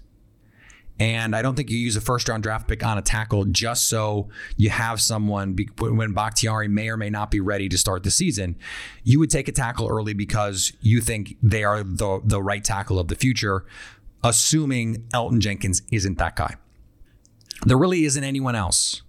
And 1.00 1.36
I 1.36 1.42
don't 1.42 1.56
think 1.56 1.72
you 1.72 1.80
use 1.80 1.96
a 1.96 2.02
first 2.02 2.30
round 2.30 2.44
draft 2.44 2.68
pick 2.68 2.86
on 2.86 2.98
a 2.98 3.02
tackle 3.02 3.46
just 3.46 3.88
so 3.88 4.30
you 4.56 4.70
have 4.70 5.02
someone 5.02 5.54
be, 5.54 5.68
when 5.80 6.14
Bakhtiari 6.14 6.68
may 6.68 6.90
or 6.90 6.98
may 6.98 7.10
not 7.10 7.32
be 7.32 7.40
ready 7.40 7.68
to 7.70 7.78
start 7.78 8.04
the 8.04 8.12
season. 8.12 8.56
You 9.04 9.20
would 9.20 9.32
take 9.32 9.48
a 9.48 9.52
tackle 9.52 9.88
early 9.88 10.14
because 10.14 10.74
you 10.82 11.02
think 11.02 11.38
they 11.42 11.64
are 11.64 11.84
the, 11.84 12.22
the 12.24 12.42
right 12.42 12.64
tackle 12.64 13.00
of 13.00 13.08
the 13.08 13.16
future, 13.16 13.66
assuming 14.24 15.08
Elgton 15.14 15.40
Jenkins 15.40 15.82
isn't 15.92 16.20
that 16.20 16.36
guy. 16.36 16.56
There 17.66 17.78
really 17.78 18.06
isn't 18.06 18.24
anyone 18.24 18.56
else 18.56 19.02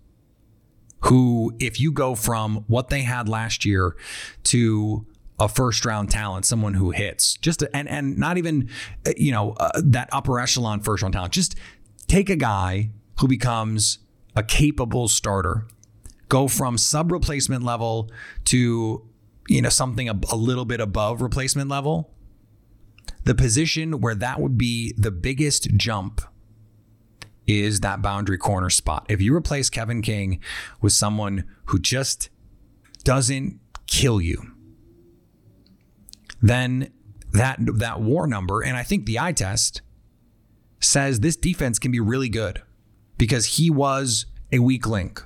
who, 1.00 1.52
if 1.58 1.80
you 1.80 1.92
go 1.92 2.14
from 2.14 2.64
what 2.68 2.88
they 2.88 3.02
had 3.02 3.28
last 3.28 3.64
year 3.64 3.96
to 4.44 5.04
a 5.42 5.48
first 5.48 5.84
round 5.84 6.08
talent, 6.08 6.46
someone 6.46 6.74
who 6.74 6.92
hits 6.92 7.34
just 7.34 7.64
and 7.74 7.88
and 7.88 8.16
not 8.16 8.38
even 8.38 8.68
you 9.16 9.32
know 9.32 9.52
uh, 9.54 9.70
that 9.82 10.08
upper 10.12 10.38
echelon 10.38 10.78
first 10.78 11.02
round 11.02 11.14
talent. 11.14 11.32
Just 11.32 11.56
take 12.06 12.30
a 12.30 12.36
guy 12.36 12.90
who 13.18 13.26
becomes 13.26 13.98
a 14.36 14.44
capable 14.44 15.08
starter, 15.08 15.66
go 16.28 16.46
from 16.46 16.78
sub 16.78 17.10
replacement 17.10 17.64
level 17.64 18.08
to 18.44 19.04
you 19.48 19.60
know 19.60 19.68
something 19.68 20.08
a, 20.08 20.16
a 20.30 20.36
little 20.36 20.64
bit 20.64 20.80
above 20.80 21.20
replacement 21.20 21.68
level. 21.68 22.14
The 23.24 23.34
position 23.34 24.00
where 24.00 24.14
that 24.14 24.40
would 24.40 24.56
be 24.56 24.94
the 24.96 25.10
biggest 25.10 25.76
jump 25.76 26.20
is 27.48 27.80
that 27.80 28.00
boundary 28.00 28.38
corner 28.38 28.70
spot. 28.70 29.06
If 29.08 29.20
you 29.20 29.34
replace 29.34 29.68
Kevin 29.70 30.02
King 30.02 30.40
with 30.80 30.92
someone 30.92 31.44
who 31.66 31.80
just 31.80 32.30
doesn't 33.02 33.58
kill 33.88 34.20
you, 34.20 34.51
then 36.42 36.92
that 37.32 37.58
that 37.60 38.00
war 38.00 38.26
number, 38.26 38.62
and 38.62 38.76
I 38.76 38.82
think 38.82 39.06
the 39.06 39.18
eye 39.18 39.32
test 39.32 39.80
says 40.80 41.20
this 41.20 41.36
defense 41.36 41.78
can 41.78 41.90
be 41.90 42.00
really 42.00 42.28
good 42.28 42.62
because 43.16 43.56
he 43.56 43.70
was 43.70 44.26
a 44.50 44.58
weak 44.58 44.86
link. 44.86 45.24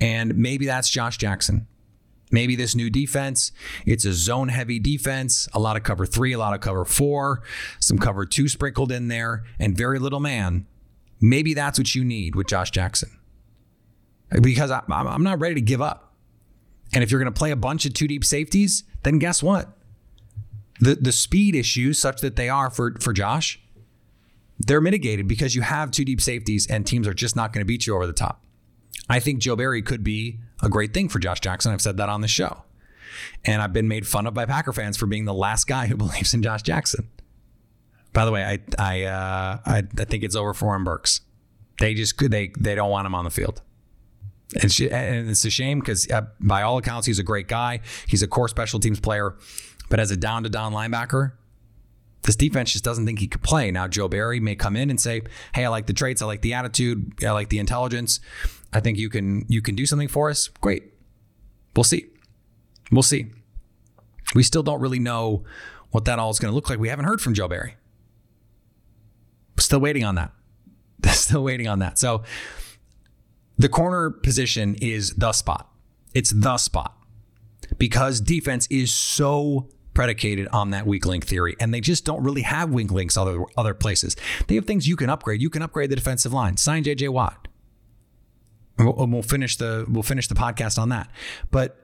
And 0.00 0.36
maybe 0.36 0.64
that's 0.64 0.88
Josh 0.88 1.18
Jackson. 1.18 1.66
Maybe 2.30 2.56
this 2.56 2.74
new 2.74 2.90
defense, 2.90 3.52
it's 3.86 4.04
a 4.04 4.12
zone 4.12 4.48
heavy 4.48 4.78
defense, 4.78 5.48
a 5.52 5.58
lot 5.58 5.76
of 5.76 5.82
cover 5.82 6.04
three, 6.04 6.34
a 6.34 6.38
lot 6.38 6.54
of 6.54 6.60
cover 6.60 6.84
four, 6.84 7.42
some 7.80 7.98
cover 7.98 8.26
two 8.26 8.48
sprinkled 8.48 8.92
in 8.92 9.08
there, 9.08 9.44
and 9.58 9.76
very 9.76 9.98
little 9.98 10.20
man. 10.20 10.66
Maybe 11.20 11.54
that's 11.54 11.78
what 11.78 11.94
you 11.94 12.04
need 12.04 12.36
with 12.36 12.46
Josh 12.46 12.70
Jackson. 12.70 13.18
Because 14.42 14.70
I'm 14.70 15.22
not 15.22 15.40
ready 15.40 15.54
to 15.54 15.60
give 15.62 15.80
up. 15.80 16.14
And 16.92 17.02
if 17.02 17.10
you're 17.10 17.20
going 17.20 17.32
to 17.32 17.38
play 17.38 17.50
a 17.50 17.56
bunch 17.56 17.86
of 17.86 17.94
two 17.94 18.06
deep 18.06 18.24
safeties, 18.24 18.84
then 19.02 19.18
guess 19.18 19.42
what? 19.42 19.77
The, 20.80 20.94
the 20.94 21.12
speed 21.12 21.54
issues, 21.54 21.98
such 21.98 22.20
that 22.20 22.36
they 22.36 22.48
are 22.48 22.70
for, 22.70 22.94
for 23.00 23.12
Josh, 23.12 23.60
they're 24.58 24.80
mitigated 24.80 25.28
because 25.28 25.54
you 25.54 25.62
have 25.62 25.90
two 25.90 26.04
deep 26.04 26.20
safeties 26.20 26.66
and 26.66 26.86
teams 26.86 27.06
are 27.06 27.14
just 27.14 27.36
not 27.36 27.52
going 27.52 27.60
to 27.60 27.66
beat 27.66 27.86
you 27.86 27.94
over 27.94 28.06
the 28.06 28.12
top. 28.12 28.44
I 29.08 29.20
think 29.20 29.40
Joe 29.40 29.56
Barry 29.56 29.82
could 29.82 30.04
be 30.04 30.38
a 30.62 30.68
great 30.68 30.92
thing 30.92 31.08
for 31.08 31.18
Josh 31.18 31.40
Jackson. 31.40 31.72
I've 31.72 31.80
said 31.80 31.96
that 31.96 32.08
on 32.08 32.20
the 32.20 32.28
show. 32.28 32.64
And 33.44 33.62
I've 33.62 33.72
been 33.72 33.88
made 33.88 34.06
fun 34.06 34.26
of 34.26 34.34
by 34.34 34.46
Packer 34.46 34.72
fans 34.72 34.96
for 34.96 35.06
being 35.06 35.24
the 35.24 35.34
last 35.34 35.66
guy 35.66 35.86
who 35.86 35.96
believes 35.96 36.34
in 36.34 36.42
Josh 36.42 36.62
Jackson. 36.62 37.08
By 38.12 38.24
the 38.24 38.32
way, 38.32 38.44
I 38.44 38.58
I 38.78 39.02
uh, 39.04 39.58
I, 39.64 39.82
I 39.98 40.04
think 40.04 40.24
it's 40.24 40.34
over 40.34 40.54
for 40.54 40.66
Oren 40.66 40.84
Burks. 40.84 41.20
They 41.78 41.94
just 41.94 42.18
they 42.18 42.52
they 42.58 42.74
don't 42.74 42.90
want 42.90 43.06
him 43.06 43.14
on 43.14 43.24
the 43.24 43.30
field. 43.30 43.62
It's, 44.54 44.80
and 44.80 45.28
it's 45.28 45.44
a 45.44 45.50
shame 45.50 45.80
because 45.80 46.10
uh, 46.10 46.22
by 46.40 46.62
all 46.62 46.78
accounts 46.78 47.06
he's 47.06 47.18
a 47.18 47.22
great 47.22 47.48
guy. 47.48 47.80
He's 48.06 48.22
a 48.22 48.26
core 48.26 48.48
special 48.48 48.80
teams 48.80 48.98
player, 48.98 49.36
but 49.88 50.00
as 50.00 50.10
a 50.10 50.16
down 50.16 50.42
to 50.42 50.48
down 50.48 50.72
linebacker, 50.72 51.32
this 52.22 52.36
defense 52.36 52.72
just 52.72 52.84
doesn't 52.84 53.06
think 53.06 53.20
he 53.20 53.26
could 53.26 53.42
play. 53.42 53.70
Now 53.70 53.88
Joe 53.88 54.08
Barry 54.08 54.40
may 54.40 54.54
come 54.54 54.76
in 54.76 54.90
and 54.90 55.00
say, 55.00 55.22
"Hey, 55.54 55.64
I 55.64 55.68
like 55.68 55.86
the 55.86 55.92
traits, 55.92 56.20
I 56.20 56.26
like 56.26 56.42
the 56.42 56.54
attitude, 56.54 57.24
I 57.24 57.30
like 57.30 57.48
the 57.48 57.58
intelligence. 57.58 58.20
I 58.72 58.80
think 58.80 58.98
you 58.98 59.08
can 59.08 59.44
you 59.48 59.62
can 59.62 59.74
do 59.74 59.86
something 59.86 60.08
for 60.08 60.28
us." 60.28 60.48
Great. 60.60 60.92
We'll 61.74 61.84
see. 61.84 62.06
We'll 62.90 63.02
see. 63.02 63.26
We 64.34 64.42
still 64.42 64.62
don't 64.62 64.80
really 64.80 64.98
know 64.98 65.44
what 65.90 66.04
that 66.04 66.18
all 66.18 66.30
is 66.30 66.38
going 66.38 66.50
to 66.50 66.54
look 66.54 66.68
like. 66.68 66.78
We 66.78 66.88
haven't 66.88 67.06
heard 67.06 67.20
from 67.20 67.34
Joe 67.34 67.48
Barry. 67.48 67.76
Still 69.58 69.80
waiting 69.80 70.04
on 70.04 70.14
that. 70.16 70.32
Still 71.14 71.42
waiting 71.42 71.66
on 71.68 71.78
that. 71.78 71.98
So 71.98 72.22
the 73.56 73.68
corner 73.68 74.10
position 74.10 74.74
is 74.76 75.14
the 75.14 75.32
spot. 75.32 75.70
It's 76.14 76.30
the 76.30 76.58
spot 76.58 76.96
because 77.76 78.20
defense 78.20 78.66
is 78.70 78.92
so 78.92 79.68
predicated 79.98 80.46
on 80.52 80.70
that 80.70 80.86
weak 80.86 81.04
link 81.04 81.26
theory, 81.26 81.56
and 81.58 81.74
they 81.74 81.80
just 81.80 82.04
don't 82.04 82.22
really 82.22 82.42
have 82.42 82.70
weak 82.70 82.92
links 82.92 83.16
other 83.16 83.42
other 83.56 83.74
places. 83.74 84.14
They 84.46 84.54
have 84.54 84.64
things 84.64 84.86
you 84.86 84.94
can 84.94 85.10
upgrade. 85.10 85.42
You 85.42 85.50
can 85.50 85.60
upgrade 85.60 85.90
the 85.90 85.96
defensive 85.96 86.32
line. 86.32 86.56
Sign 86.56 86.84
J.J. 86.84 87.08
Watt. 87.08 87.48
And 88.78 88.86
we'll, 88.86 89.08
we'll 89.08 89.22
finish 89.24 89.56
the 89.56 89.86
we'll 89.88 90.04
finish 90.04 90.28
the 90.28 90.36
podcast 90.36 90.78
on 90.78 90.90
that. 90.90 91.10
But 91.50 91.76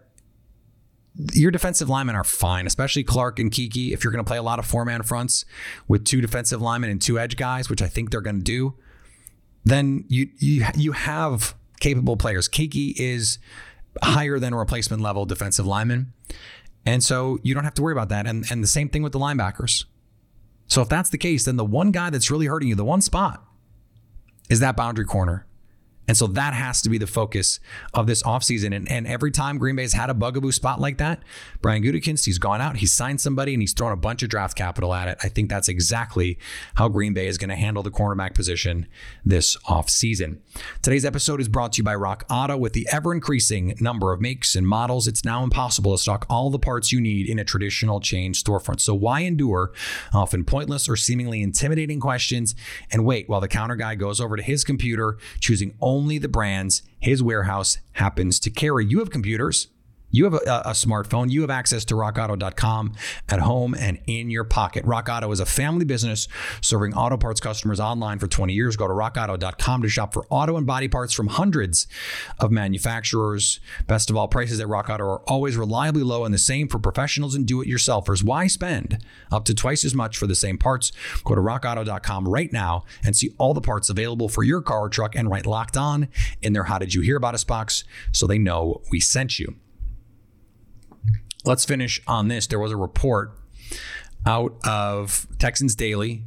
your 1.33 1.51
defensive 1.51 1.89
linemen 1.89 2.15
are 2.15 2.23
fine, 2.23 2.69
especially 2.69 3.03
Clark 3.03 3.41
and 3.41 3.51
Keke. 3.51 3.93
If 3.93 4.05
you're 4.05 4.13
going 4.13 4.25
to 4.25 4.29
play 4.29 4.39
a 4.39 4.45
lot 4.45 4.61
of 4.61 4.65
four 4.65 4.85
man 4.85 5.03
fronts 5.03 5.45
with 5.89 6.05
two 6.05 6.21
defensive 6.21 6.63
linemen 6.63 6.91
and 6.91 7.03
two 7.03 7.19
edge 7.19 7.37
guys, 7.37 7.69
which 7.69 7.83
I 7.83 7.89
think 7.89 8.13
they're 8.13 8.21
going 8.21 8.39
to 8.39 8.45
do, 8.45 8.75
then 9.65 10.05
you 10.07 10.29
you 10.39 10.65
you 10.77 10.93
have 10.93 11.57
capable 11.81 12.17
players. 12.17 12.49
Keke 12.49 12.95
is 12.97 13.41
higher 14.05 14.39
than 14.39 14.55
replacement 14.55 15.03
level 15.03 15.25
defensive 15.25 15.67
lineman, 15.67 16.13
and 16.87 17.03
so 17.03 17.39
you 17.43 17.55
don't 17.55 17.65
have 17.65 17.75
to 17.75 17.83
worry 17.83 17.93
about 17.93 18.09
that. 18.11 18.27
And 18.27 18.45
and 18.51 18.63
the 18.63 18.69
same 18.69 18.89
thing 18.89 19.03
with 19.03 19.13
the 19.13 19.19
linebackers. 19.19 19.85
So 20.67 20.83
if 20.83 20.89
that's 20.89 21.11
the 21.11 21.19
case, 21.19 21.45
then 21.45 21.57
the 21.57 21.65
one 21.65 21.91
guy 21.91 22.11
that's 22.11 22.31
really 22.31 22.47
hurting 22.47 22.69
you, 22.69 22.75
the 22.75 22.85
one 22.85 23.01
spot, 23.01 23.45
is 24.49 24.61
that 24.61 24.77
boundary 24.77 25.05
corner. 25.05 25.47
And 26.07 26.17
so 26.17 26.27
that 26.29 26.55
has 26.55 26.83
to 26.83 26.91
be 26.91 26.99
the 26.99 27.07
focus 27.07 27.61
of 27.93 28.07
this 28.07 28.23
offseason. 28.23 28.75
And, 28.75 28.91
and 28.91 29.07
every 29.07 29.31
time 29.31 29.59
Green 29.59 29.77
Bay's 29.77 29.93
had 29.93 30.11
a 30.11 30.15
bugaboo 30.15 30.53
spot 30.53 30.81
like 30.81 30.99
that, 30.99 31.23
Brian 31.63 31.83
Gutekunst, 31.83 32.27
he's 32.27 32.39
gone 32.39 32.61
out, 32.61 32.77
he's 32.77 32.93
signed 32.93 33.21
somebody, 33.21 33.55
and 33.55 33.63
he's 33.63 33.73
thrown 33.73 33.93
a 33.93 33.97
bunch 33.97 34.23
of 34.23 34.29
draft 34.29 34.57
capital 34.57 34.93
at 34.95 35.09
it. 35.09 35.19
I 35.23 35.29
think 35.29 35.49
that's 35.49 35.69
exactly 35.69 36.39
how 36.75 36.89
Green 36.89 37.15
Bay 37.15 37.27
is 37.27 37.39
going 37.39 37.51
to 37.51 37.57
handle 37.57 37.83
the 37.83 37.91
cornerback 37.91 38.35
position 38.35 38.87
this 39.25 39.57
offseason. 39.69 40.39
Today's 40.83 41.05
episode 41.05 41.41
is 41.41 41.49
brought 41.49 41.73
to 41.73 41.79
you 41.79 41.85
by 41.85 41.95
Rock 41.95 42.25
Auto. 42.31 42.57
With 42.57 42.75
the 42.75 42.87
ever 42.93 43.13
increasing 43.13 43.75
number 43.81 44.13
of 44.13 44.21
makes 44.21 44.55
and 44.55 44.69
models, 44.69 45.09
it's 45.09 45.25
now 45.25 45.43
impossible 45.43 45.93
to 45.93 45.99
stock 45.99 46.27
all 46.29 46.51
the 46.51 46.59
parts 46.59 46.93
you 46.93 47.01
need 47.01 47.29
in 47.29 47.39
a 47.39 47.45
traditional 47.45 48.01
chain 48.01 48.33
storefront. 48.35 48.81
So 48.81 48.95
why 48.95 49.21
endure 49.21 49.73
often 50.13 50.45
pointless 50.45 50.89
or 50.89 50.97
seemingly 50.97 51.43
intimidating 51.43 52.01
questions 52.01 52.55
and 52.91 53.05
wait 53.05 53.29
while 53.29 53.41
the 53.41 53.49
counter 53.49 53.77
guy 53.77 53.95
goes 53.95 54.21
over 54.21 54.37
to 54.37 54.43
his 54.43 54.65
computer, 54.65 55.17
choosing 55.41 55.75
only 55.81 55.94
only 55.95 56.19
the 56.19 56.29
brands 56.29 56.83
his 56.99 57.23
warehouse 57.23 57.79
happens 57.93 58.41
to 58.41 58.51
carry. 58.51 58.85
You 58.85 58.99
have 58.99 59.11
computers. 59.11 59.69
You 60.15 60.23
have 60.25 60.35
a, 60.35 60.63
a, 60.65 60.71
smartphone. 60.71 61.29
You 61.29 61.41
have 61.41 61.51
access 61.51 61.85
to 61.87 61.95
rockauto.com 61.95 62.93
at 63.31 63.41
home 63.41 63.75
and 63.75 63.99
in 64.07 64.31
your 64.31 64.45
pocket. 64.45 64.85
Rock 64.85 65.09
Auto 65.11 65.29
is 65.33 65.41
a 65.41 65.47
family 65.47 65.85
business 65.85 66.29
serving 66.61 66.95
auto 66.95 67.17
parts 67.17 67.41
customers 67.41 67.81
online 67.81 68.21
for 68.21 68.29
20 68.29 68.53
years. 68.53 68.77
Go 68.77 68.87
to 68.87 68.95
rockauto.com 68.95 69.83
to 69.83 69.89
shop 69.89 70.15
for 70.15 70.25
auto 70.31 70.57
and 70.57 70.69
body 70.69 70.87
parts 70.87 71.13
from 71.13 71.27
hundreds 71.27 71.89
of 72.39 72.53
manufacturers. 72.53 73.59
Best 73.89 74.09
of 74.09 74.17
all, 74.17 74.29
prices 74.29 74.61
at 74.61 74.69
Rock 74.69 74.89
Auto 74.89 75.03
are 75.03 75.21
always 75.23 75.57
reliably 75.57 76.05
low 76.05 76.25
and 76.25 76.33
the 76.33 76.39
same 76.39 76.69
for 76.69 76.79
professionals 76.79 77.35
and 77.35 77.45
do 77.45 77.61
it 77.61 77.67
yourselfers. 77.67 78.23
Why 78.23 78.47
spend 78.47 79.05
up 79.33 79.45
to 79.47 79.55
twice 79.55 79.85
as 79.85 79.97
much 79.97 80.17
for 80.17 80.29
the 80.29 80.37
same 80.37 80.59
parts? 80.59 80.93
Go 81.25 81.35
to 81.35 81.41
rockauto.com 81.41 82.29
right 82.29 82.53
now 82.53 82.85
and 83.05 83.17
see 83.17 83.35
all 83.37 83.53
the 83.53 83.61
parts 83.61 83.91
available 83.91 84.29
for 84.29 84.45
your 84.45 84.63
car 84.63 84.83
or 84.83 84.89
truck 84.89 85.17
and 85.17 85.29
write 85.29 85.45
locked 85.45 85.77
on 85.77 86.07
in 86.41 86.53
their 86.53 86.65
How 86.65 86.79
Did 86.79 86.95
You 86.95 87.01
Hear 87.01 87.17
About 87.17 87.35
Us 87.35 87.43
box 87.43 87.83
so 88.13 88.29
they 88.29 88.39
know 88.39 88.81
we 88.93 89.01
sent 89.01 89.41
you 89.41 89.57
let's 91.45 91.65
finish 91.65 92.01
on 92.07 92.29
this. 92.29 92.47
There 92.47 92.59
was 92.59 92.73
a 92.73 92.77
report 92.77 93.39
out 94.27 94.57
of 94.67 95.27
Texans 95.39 95.75
Daily, 95.75 96.25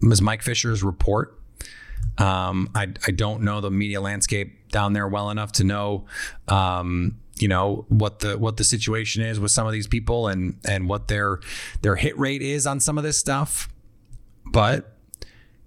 Ms. 0.00 0.22
Mike 0.22 0.42
Fisher's 0.42 0.82
report. 0.82 1.36
Um, 2.18 2.70
I, 2.74 2.88
I 3.06 3.10
don't 3.10 3.42
know 3.42 3.60
the 3.60 3.70
media 3.70 4.00
landscape 4.00 4.68
down 4.70 4.92
there 4.92 5.08
well 5.08 5.30
enough 5.30 5.52
to 5.52 5.64
know, 5.64 6.06
um, 6.48 7.18
you 7.38 7.48
know, 7.48 7.86
what 7.88 8.20
the 8.20 8.36
what 8.36 8.56
the 8.56 8.64
situation 8.64 9.22
is 9.22 9.40
with 9.40 9.50
some 9.50 9.66
of 9.66 9.72
these 9.72 9.86
people 9.86 10.28
and 10.28 10.58
and 10.64 10.88
what 10.88 11.08
their 11.08 11.40
their 11.82 11.96
hit 11.96 12.18
rate 12.18 12.42
is 12.42 12.66
on 12.66 12.80
some 12.80 12.98
of 12.98 13.04
this 13.04 13.18
stuff. 13.18 13.68
But 14.44 14.96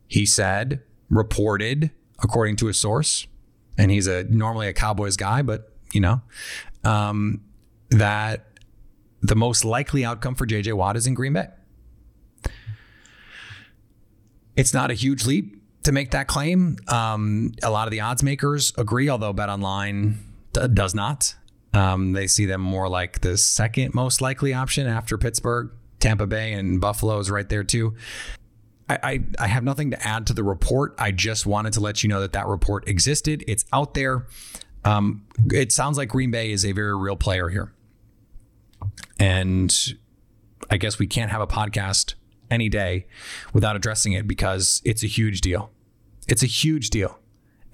he 0.08 0.26
said, 0.26 0.82
reported 1.10 1.92
according 2.22 2.56
to 2.58 2.68
a 2.68 2.74
source, 2.74 3.26
and 3.78 3.90
he's 3.90 4.08
a 4.08 4.24
normally 4.26 4.68
a 4.68 4.74
Cowboys 4.74 5.18
guy, 5.18 5.42
but 5.42 5.72
you 5.92 6.02
know, 6.02 6.22
um, 6.84 7.42
that 7.90 8.46
the 9.24 9.36
most 9.36 9.64
likely 9.64 10.04
outcome 10.04 10.36
for 10.36 10.46
JJ 10.46 10.74
Watt 10.74 10.98
is 10.98 11.08
in 11.08 11.14
Green 11.14 11.34
Bay. 11.34 11.48
It's 14.56 14.74
not 14.74 14.92
a 14.92 14.94
huge 14.94 15.26
leap 15.26 15.64
to 15.84 15.92
make 15.92 16.12
that 16.12 16.28
claim. 16.28 16.78
Um, 16.88 17.54
a 17.64 17.72
lot 17.72 17.88
of 17.88 17.92
the 17.92 18.02
odds 18.02 18.22
makers 18.22 18.74
agree, 18.78 19.10
although 19.10 19.34
Bet 19.34 19.50
Online 19.50 20.20
d- 20.52 20.68
does 20.68 20.94
not. 20.94 21.34
Um, 21.74 22.12
they 22.12 22.28
see 22.28 22.46
them 22.46 22.62
more 22.62 22.88
like 22.88 23.22
the 23.22 23.38
second 23.38 23.96
most 23.96 24.22
likely 24.22 24.54
option 24.54 24.86
after 24.86 25.18
Pittsburgh, 25.18 25.72
Tampa 26.00 26.28
Bay, 26.28 26.54
and 26.54 26.80
Buffalo 26.80 27.18
is 27.18 27.32
right 27.32 27.48
there 27.50 27.64
too. 27.64 27.96
I, 28.90 29.00
I, 29.02 29.20
I 29.40 29.48
have 29.48 29.64
nothing 29.64 29.92
to 29.92 30.08
add 30.08 30.28
to 30.28 30.34
the 30.34 30.44
report. 30.44 30.94
I 31.00 31.12
just 31.12 31.46
wanted 31.46 31.74
to 31.74 31.80
let 31.80 32.04
you 32.04 32.10
know 32.10 32.20
that 32.20 32.34
that 32.34 32.46
report 32.48 32.88
existed. 32.88 33.44
It's 33.48 33.66
out 33.74 33.94
there. 33.94 34.28
Um, 34.86 35.26
it 35.52 35.72
sounds 35.72 35.98
like 35.98 36.10
Green 36.10 36.30
Bay 36.30 36.52
is 36.52 36.66
a 36.66 36.74
very 36.74 36.96
real 36.96 37.16
player 37.16 37.50
here. 37.50 37.74
And 39.20 39.76
I 40.70 40.78
guess 40.78 41.00
we 41.00 41.08
can't 41.08 41.32
have 41.32 41.42
a 41.42 41.48
podcast 41.48 42.16
any 42.50 42.70
day 42.70 43.08
without 43.54 43.76
addressing 43.76 44.14
it 44.14 44.28
because 44.28 44.82
it's 44.86 45.04
a 45.04 45.08
huge 45.08 45.42
deal. 45.42 45.72
It's 46.28 46.44
a 46.44 46.48
huge 46.48 46.90
deal. 46.90 47.20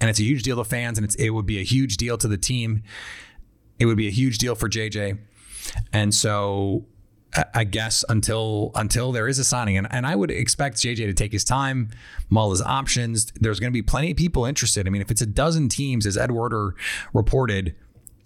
And 0.00 0.08
it's 0.08 0.18
a 0.18 0.24
huge 0.24 0.42
deal 0.42 0.56
to 0.56 0.64
fans, 0.64 0.96
and 0.96 1.14
it 1.18 1.30
would 1.30 1.44
be 1.44 1.58
a 1.58 1.62
huge 1.62 1.98
deal 1.98 2.16
to 2.18 2.26
the 2.26 2.38
team. 2.38 2.82
It 3.78 3.86
would 3.86 3.98
be 3.98 4.08
a 4.08 4.12
huge 4.12 4.38
deal 4.38 4.54
for 4.54 4.68
JJ. 4.68 5.18
And 5.92 6.14
so 6.14 6.86
I 7.54 7.64
guess 7.64 8.04
until 8.08 8.72
until 8.74 9.12
there 9.12 9.28
is 9.28 9.38
a 9.38 9.44
signing, 9.44 9.76
and, 9.76 9.86
and 9.90 10.06
I 10.06 10.16
would 10.16 10.30
expect 10.30 10.78
JJ 10.78 10.96
to 10.96 11.12
take 11.12 11.32
his 11.32 11.44
time, 11.44 11.90
mull 12.28 12.50
his 12.50 12.62
options. 12.62 13.30
There's 13.38 13.60
going 13.60 13.70
to 13.70 13.76
be 13.76 13.82
plenty 13.82 14.10
of 14.10 14.16
people 14.16 14.44
interested. 14.46 14.86
I 14.86 14.90
mean, 14.90 15.02
if 15.02 15.10
it's 15.10 15.20
a 15.22 15.26
dozen 15.26 15.68
teams, 15.68 16.06
as 16.06 16.16
Ed 16.16 16.32
Werder 16.32 16.74
reported, 17.12 17.76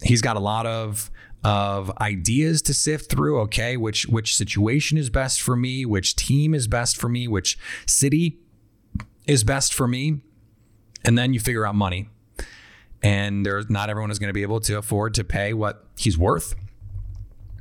he's 0.01 0.21
got 0.21 0.37
a 0.37 0.39
lot 0.39 0.65
of 0.65 1.11
of 1.45 1.91
ideas 2.01 2.63
to 2.63 2.73
sift 2.73 3.11
through. 3.11 3.39
Okay, 3.41 3.77
which 3.77 4.07
which 4.07 4.35
situation 4.35 4.97
is 4.97 5.11
best 5.11 5.41
for 5.41 5.55
me? 5.55 5.85
Which 5.85 6.15
team 6.15 6.55
is 6.55 6.67
best 6.67 6.97
for 6.97 7.07
me? 7.07 7.27
Which 7.27 7.57
city 7.85 8.39
is 9.27 9.43
best 9.43 9.71
for 9.71 9.87
me? 9.87 10.21
And 11.05 11.15
then 11.15 11.33
you 11.35 11.39
figure 11.39 11.65
out 11.65 11.75
money. 11.75 12.09
And 13.03 13.45
there's 13.45 13.69
not 13.69 13.91
everyone 13.91 14.09
is 14.09 14.17
going 14.17 14.29
to 14.29 14.33
be 14.33 14.41
able 14.41 14.59
to 14.61 14.79
afford 14.79 15.13
to 15.13 15.23
pay 15.23 15.53
what 15.53 15.85
he's 15.95 16.17
worth. 16.17 16.55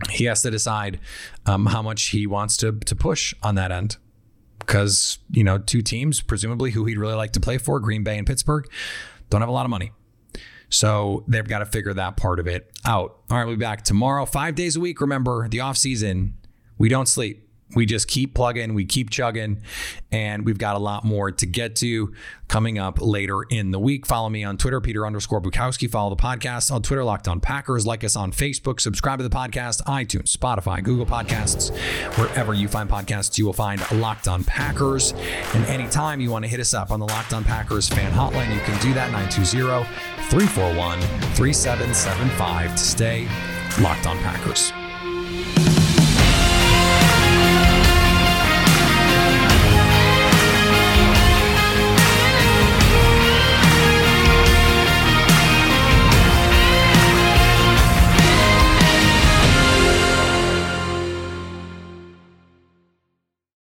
He 0.09 0.25
has 0.25 0.40
to 0.42 0.51
decide 0.51 0.99
um, 1.44 1.66
how 1.66 1.83
much 1.83 2.05
he 2.07 2.27
wants 2.27 2.57
to 2.59 2.73
to 2.73 2.97
push 2.97 3.35
on 3.42 3.55
that 3.57 3.70
end 3.70 3.99
because 4.61 5.18
you 5.31 5.44
know 5.44 5.59
two 5.59 5.83
teams 5.83 6.23
presumably 6.23 6.70
who 6.70 6.87
he'd 6.87 6.97
really 6.97 7.14
like 7.14 7.33
to 7.33 7.40
play 7.40 7.59
for 7.59 7.79
green 7.81 8.03
bay 8.03 8.16
and 8.16 8.27
pittsburgh 8.27 8.66
don't 9.29 9.42
have 9.42 9.49
a 9.49 9.53
lot 9.53 9.66
of 9.66 9.70
money 9.70 9.92
so 10.68 11.24
they've 11.29 11.46
got 11.46 11.59
to 11.59 11.66
figure 11.66 11.94
that 11.94 12.16
part 12.16 12.40
of 12.40 12.46
it 12.46 12.70
out. 12.85 13.18
All 13.31 13.38
right, 13.38 13.44
we'll 13.44 13.57
be 13.57 13.61
back 13.61 13.85
tomorrow, 13.85 14.24
five 14.27 14.55
days 14.55 14.77
a 14.77 14.81
week. 14.81 15.00
Remember, 15.00 15.48
the 15.48 15.61
off 15.61 15.77
season, 15.77 16.35
we 16.79 16.88
don't 16.88 17.07
sleep. 17.07 17.43
We 17.74 17.87
just 17.87 18.08
keep 18.08 18.34
plugging, 18.34 18.74
we 18.74 18.84
keep 18.84 19.10
chugging, 19.10 19.62
and 20.12 20.44
we've 20.44 20.58
got 20.58 20.76
a 20.76 20.78
lot 20.78 21.04
more 21.04 21.30
to 21.30 21.46
get 21.46 21.76
to 21.76 22.14
coming 22.48 22.78
up 22.78 23.00
later 23.00 23.42
in 23.42 23.70
the 23.70 23.78
week. 23.78 24.06
Follow 24.06 24.28
me 24.28 24.44
on 24.44 24.56
Twitter, 24.56 24.80
Peter 24.80 25.06
underscore 25.06 25.40
Bukowski. 25.40 25.90
Follow 25.90 26.14
the 26.14 26.22
podcast 26.22 26.70
on 26.70 26.82
Twitter, 26.82 27.04
Locked 27.04 27.28
On 27.28 27.40
Packers. 27.40 27.87
Like 27.87 28.04
us 28.04 28.16
on 28.16 28.32
Facebook. 28.32 28.80
Subscribe 28.80 29.18
to 29.18 29.24
the 29.24 29.34
podcast, 29.34 29.82
iTunes, 29.84 30.37
Spotify, 30.37 30.82
Google 30.82 31.06
Podcasts. 31.06 31.74
Wherever 32.18 32.54
you 32.54 32.68
find 32.68 32.88
podcasts, 32.88 33.38
you 33.38 33.46
will 33.46 33.52
find 33.52 33.80
Locked 33.92 34.28
On 34.28 34.44
Packers. 34.44 35.12
And 35.54 35.64
anytime 35.66 36.20
you 36.20 36.30
want 36.30 36.44
to 36.44 36.48
hit 36.48 36.60
us 36.60 36.74
up 36.74 36.90
on 36.90 37.00
the 37.00 37.06
Locked 37.06 37.32
On 37.32 37.44
Packers 37.44 37.88
fan 37.88 38.12
hotline, 38.12 38.54
you 38.54 38.60
can 38.60 38.80
do 38.80 38.94
that 38.94 39.10
920 39.10 39.84
341 40.30 41.00
3775 41.34 42.70
to 42.72 42.78
stay 42.78 43.28
locked 43.80 44.06
on 44.06 44.16
Packers. 44.18 44.72